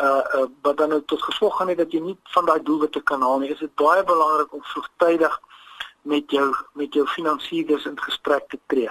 uh 0.00 0.24
uh 0.34 0.46
wat 0.62 0.76
dan 0.76 0.88
nou 0.88 1.02
tot 1.04 1.22
gevolg 1.22 1.56
gaan 1.56 1.68
hê 1.68 1.74
dat 1.74 1.92
jy 1.92 2.00
nie 2.00 2.18
van 2.22 2.44
daai 2.44 2.62
doelwitte 2.62 3.00
kan 3.00 3.22
haal 3.22 3.38
nie, 3.38 3.50
is 3.50 3.58
dit 3.58 3.74
baie 3.74 4.04
belangrik 4.04 4.52
om 4.52 4.62
vroegtydig 4.62 5.40
met 6.02 6.30
jou 6.30 6.54
met 6.72 6.94
jou 6.94 7.06
finansiëerders 7.06 7.84
in 7.84 8.00
gesprek 8.00 8.48
te 8.48 8.58
tree 8.66 8.90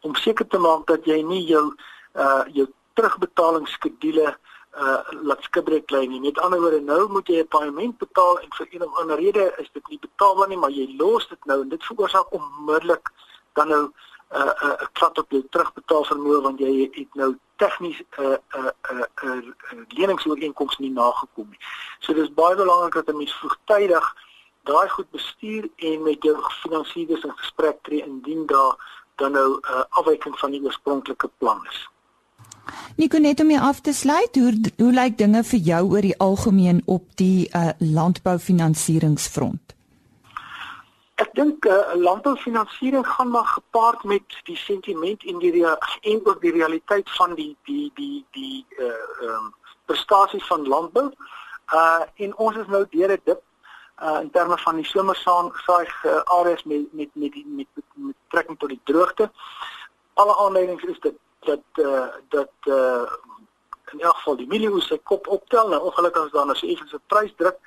om 0.00 0.14
seker 0.14 0.46
te 0.46 0.58
maak 0.58 0.86
dat 0.86 1.04
jy 1.04 1.22
nie 1.22 1.44
jou 1.46 1.74
uh 2.14 2.44
jou 2.52 2.66
terugbetalingsskedule 2.94 4.36
uh 4.78 5.00
laat 5.22 5.42
skibreek 5.42 5.90
lê 5.90 6.06
nie. 6.06 6.20
Met 6.20 6.38
ander 6.38 6.60
woorde, 6.60 6.80
nou 6.80 7.08
moet 7.12 7.26
jy 7.28 7.40
'n 7.40 7.48
paaiement 7.48 7.98
betaal 7.98 8.40
en 8.40 8.50
vir 8.58 8.66
een 8.70 8.82
of 8.82 8.98
ander 8.98 9.16
rede 9.16 9.54
is 9.56 9.70
dit 9.72 9.88
nie 9.88 9.98
betaalbaar 9.98 10.48
nie, 10.48 10.58
maar 10.58 10.70
jy 10.70 10.94
los 10.98 11.28
dit 11.28 11.44
nou 11.44 11.62
en 11.62 11.68
dit 11.68 11.84
veroorsaak 11.84 12.32
onmiddellik 12.32 13.10
dan 13.52 13.68
nou 13.68 13.84
'n 13.84 13.92
uh, 14.36 14.52
'n 14.62 14.82
uh, 14.82 14.86
klap 14.92 15.18
op 15.18 15.30
jou 15.30 15.42
terugbetaal 15.50 16.04
vermoë 16.04 16.40
want 16.42 16.58
jy 16.58 16.90
het, 16.92 17.14
nou 17.14 17.36
tegnies 17.56 18.00
'n 18.00 18.22
uh, 18.22 18.26
'n 18.28 18.40
uh, 18.58 18.70
'n 18.92 18.96
uh, 18.96 19.36
'n 19.72 19.78
uh, 19.78 19.84
leningsooreenkoms 19.88 20.78
nie 20.78 20.90
nagekom 20.90 21.48
nie. 21.50 21.60
So 21.98 22.12
dis 22.12 22.34
baie 22.34 22.56
belangrik 22.56 22.94
dat 22.94 23.08
'n 23.08 23.16
mens 23.16 23.34
vroegtydig 23.34 24.14
daai 24.62 24.88
goed 24.88 25.10
bestuur 25.10 25.68
en 25.76 26.02
met 26.02 26.22
jou 26.22 26.36
finansiëerders 26.62 27.24
in 27.24 27.38
gesprek 27.38 27.82
tree 27.82 28.04
indien 28.04 28.46
daar 28.46 28.74
dan 29.16 29.32
nou 29.32 29.48
'n 29.52 29.60
uh, 29.70 29.84
afwyking 29.88 30.38
van 30.38 30.50
die 30.50 30.62
oorspronklike 30.62 31.30
plan 31.38 31.66
is. 31.70 31.88
Nico 32.96 33.18
net 33.18 33.40
om 33.40 33.50
jou 33.50 33.60
af 33.62 33.80
te 33.80 33.92
sluit, 33.92 34.34
hoe 34.34 34.52
hoe 34.76 34.92
lyk 34.92 35.18
dinge 35.18 35.44
vir 35.44 35.60
jou 35.70 35.82
oor 35.92 36.02
die 36.02 36.18
algemeen 36.18 36.82
op 36.86 37.04
die 37.20 37.48
uh, 37.54 37.70
landboufinansieringsfront? 37.78 39.74
Ek 41.22 41.30
dink 41.34 41.66
uh, 41.66 41.94
landboufinansiering 41.94 43.06
gaan 43.06 43.30
maar 43.30 43.46
gepaard 43.46 44.04
met 44.04 44.40
die 44.50 44.56
sentiment 44.56 45.24
en 45.24 45.38
die 45.38 45.64
en 45.66 46.20
ook 46.24 46.40
die 46.40 46.52
realiteit 46.52 47.10
van 47.10 47.34
die 47.34 47.56
die 47.64 47.90
die 47.94 48.24
die 48.30 48.66
uh 48.78 48.86
ehm 48.86 49.34
um, 49.34 49.54
prestasie 49.86 50.44
van 50.44 50.66
landbou. 50.68 51.10
Uh 51.74 52.02
en 52.14 52.36
ons 52.36 52.56
is 52.56 52.66
nou 52.66 52.84
deur 52.90 53.08
dit 53.08 53.24
dip 53.24 53.42
uh 54.02 54.18
in 54.20 54.30
terme 54.30 54.58
van 54.58 54.76
die 54.76 54.86
somersaai 54.86 55.86
uh, 55.86 56.20
areas 56.38 56.62
met 56.64 56.92
met 56.92 57.10
met 57.12 57.32
die 57.32 57.46
met, 57.46 57.66
met, 57.74 57.84
met 57.94 58.16
trekking 58.28 58.58
tot 58.58 58.68
die 58.68 58.80
droogte. 58.84 59.30
Alle 60.14 60.36
aanleidings 60.36 60.82
is 60.82 61.00
dit 61.00 61.14
dat 61.40 61.64
uh, 61.74 62.06
dat 62.28 62.52
uh, 62.64 63.02
in 63.92 64.00
elk 64.00 64.16
geval 64.16 64.36
die 64.36 64.46
mielie 64.46 64.80
se 64.80 64.98
kop 64.98 65.26
optel. 65.26 65.68
Nou 65.68 65.82
ongelukkig 65.82 66.24
is 66.24 66.32
daar 66.32 66.46
nou 66.46 66.56
so 66.56 66.66
effens 66.66 66.92
'n 66.92 67.02
prysdruk 67.06 67.58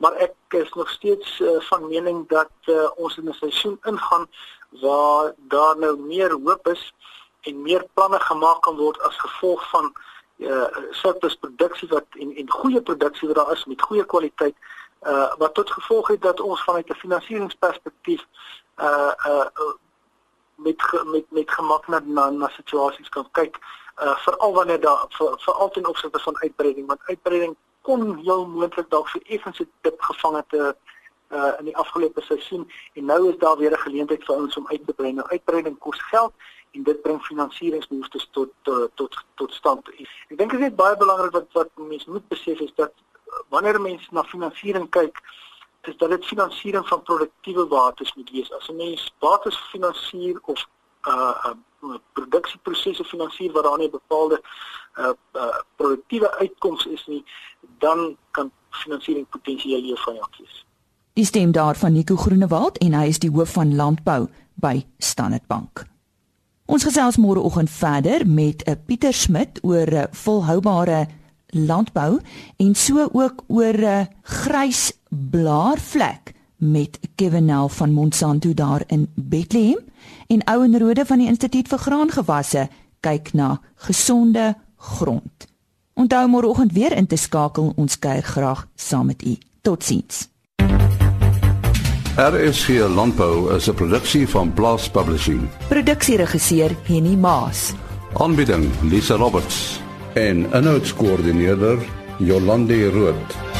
maar 0.00 0.12
ek 0.12 0.34
is 0.48 0.72
nog 0.72 0.90
steeds 0.90 1.40
uh, 1.40 1.60
van 1.60 1.88
mening 1.88 2.28
dat 2.28 2.50
uh, 2.64 2.90
ons 2.96 3.16
in 3.16 3.28
'n 3.28 3.32
seisoen 3.32 3.78
ingaan 3.82 4.26
waar 4.68 5.34
daar 5.36 5.78
nou 5.78 5.98
meer 5.98 6.30
hoop 6.30 6.68
is 6.68 6.94
en 7.40 7.62
meer 7.62 7.84
planne 7.94 8.20
gemaak 8.20 8.62
kan 8.62 8.76
word 8.76 9.00
as 9.00 9.16
gevolg 9.16 9.68
van 9.70 9.92
uh 10.38 10.76
surplus 10.90 11.34
produksie 11.34 11.88
wat 11.88 12.06
en 12.10 12.36
en 12.36 12.50
goeie 12.50 12.82
produksie 12.82 13.28
wat 13.28 13.36
daar 13.36 13.52
is 13.52 13.64
met 13.64 13.82
goeie 13.82 14.04
kwaliteit 14.04 14.56
uh 15.02 15.34
wat 15.36 15.54
tot 15.54 15.70
gevolg 15.70 16.08
het 16.08 16.22
dat 16.22 16.40
ons 16.40 16.62
vanuit 16.62 16.88
'n 16.88 17.02
finansieringsperspektief 17.04 18.24
uh 18.76 19.12
uh 19.26 19.46
met 20.64 20.80
met 21.04 21.26
met 21.30 21.50
gemak 21.50 21.88
na 21.88 22.00
na, 22.04 22.30
na 22.30 22.48
situasies 22.48 23.08
kan 23.08 23.28
kyk 23.38 23.58
uh 24.02 24.16
veral 24.26 24.52
wanneer 24.52 24.80
daar 24.80 25.04
veral 25.46 25.70
ten 25.70 25.86
opsigte 25.86 26.18
van 26.18 26.40
uitbreiding 26.40 26.86
want 26.86 27.00
uitbreiding 27.04 27.56
kon 27.82 28.16
heel 28.18 28.46
moontlik 28.46 28.90
dalk 28.90 29.08
vir 29.08 29.22
effens 29.36 29.60
'n 29.60 29.70
dip 29.80 30.00
gevang 30.00 30.36
het 30.36 30.52
uh, 30.52 30.72
uh 31.32 31.52
in 31.58 31.64
die 31.64 31.76
afgelope 31.76 32.20
seisoen 32.20 32.70
en 32.94 33.04
nou 33.04 33.28
is 33.30 33.38
daar 33.38 33.56
weer 33.56 33.72
'n 33.72 33.86
geleentheid 33.86 34.24
vir 34.24 34.36
ons 34.36 34.56
om 34.56 34.68
uit 34.68 34.86
te 34.86 34.92
brei. 34.92 35.12
Nou 35.12 35.28
uitbreiding 35.28 35.78
kos 35.78 36.02
geld 36.02 36.32
en 36.70 36.82
dit 36.82 37.02
bring 37.02 37.22
finansieringsbehoeftes 37.22 38.28
tot 38.30 38.52
uh, 38.64 38.84
tot 38.94 39.24
tot 39.34 39.52
stand. 39.52 39.88
Ek 40.28 40.38
dink 40.38 40.50
dit 40.50 40.60
is 40.60 40.74
baie 40.74 40.96
belangrik 40.96 41.32
wat 41.32 41.48
wat 41.52 41.70
mense 41.74 42.10
moet 42.10 42.28
besef 42.28 42.58
is 42.60 42.74
dat 42.74 42.92
wanneer 43.48 43.80
mense 43.80 44.08
na 44.10 44.24
finansiering 44.24 44.90
kyk, 44.90 45.22
is 45.88 45.96
dat 45.96 46.10
dit 46.10 46.24
finansiering 46.24 46.88
van 46.88 47.02
produktiewe 47.02 47.66
bates 47.66 48.14
moet 48.14 48.30
wees. 48.30 48.52
As 48.52 48.68
'n 48.68 48.76
mens 48.76 49.12
bates 49.18 49.56
finansier 49.56 50.40
of 50.42 50.66
uh, 51.08 51.44
uh 51.82 51.96
produksieprosesse 52.12 53.04
finansier 53.04 53.52
waar 53.52 53.62
daar 53.62 53.78
nie 53.78 53.86
'n 53.86 53.90
bepaalde 53.90 54.42
uh, 54.98 55.08
uh 55.32 55.58
produktiewe 55.76 56.38
uitkoms 56.38 56.86
is 56.86 57.06
nie, 57.06 57.24
dan 57.78 58.16
kan 58.30 58.50
finansiering 58.70 59.28
potensieel 59.28 59.80
jou 59.80 59.98
vyand 59.98 60.36
wees. 60.38 60.64
Die 61.12 61.24
stem 61.24 61.52
daar 61.52 61.76
van 61.76 61.92
Nico 61.92 62.16
Groenewald 62.16 62.78
en 62.78 62.92
hy 62.92 63.06
is 63.06 63.18
die 63.18 63.30
hoof 63.30 63.52
van 63.52 63.76
landbou 63.76 64.28
by 64.54 64.84
Standard 64.98 65.46
Bank. 65.46 65.84
Ons 66.70 66.84
gesels 66.86 67.16
môreoggend 67.16 67.70
verder 67.70 68.26
met 68.26 68.62
'n 68.66 68.82
Pieter 68.86 69.12
Smit 69.12 69.58
oor 69.62 69.86
'n 69.90 70.08
volhoubare 70.10 71.06
landbou 71.50 72.20
en 72.56 72.74
so 72.74 73.08
ook 73.12 73.44
oor 73.46 73.74
'n 73.74 74.08
grys 74.22 74.92
blaarvlek 75.08 76.34
met 76.56 76.98
Kevin 77.14 77.44
Nel 77.44 77.68
van 77.68 77.92
Monsanto 77.92 78.54
daar 78.54 78.82
in 78.86 79.08
Bethlehem 79.14 79.78
en 80.26 80.44
Ouenrode 80.44 81.06
van 81.06 81.18
die 81.18 81.26
Instituut 81.26 81.68
vir 81.68 81.78
Graangewasse 81.78 82.68
kyk 83.00 83.32
na 83.32 83.60
gesonde 83.74 84.54
grond. 84.76 85.48
Onthou 85.94 86.28
môreoggend 86.28 86.72
weer 86.72 86.96
in 86.96 87.06
te 87.06 87.16
skakel, 87.16 87.72
ons 87.76 87.98
kuier 87.98 88.22
graag 88.22 88.66
saam 88.74 89.06
met 89.06 89.24
u. 89.24 89.36
Totsiens. 89.60 90.28
RSG 92.16 92.68
Landbou 92.94 93.54
is 93.54 93.68
'n 93.68 93.74
produksie 93.74 94.28
van 94.28 94.52
Blast 94.52 94.92
Publishing. 94.92 95.48
Produksieregisseur 95.68 96.76
Henny 96.82 97.16
Maas. 97.16 97.72
Aanbieding 98.12 98.68
Lisa 98.82 99.14
Roberts 99.14 99.80
en 100.14 100.46
'n 100.52 100.64
notas 100.64 100.92
koördineerder 100.92 101.78
Jolande 102.18 102.90
Rooi. 102.90 103.59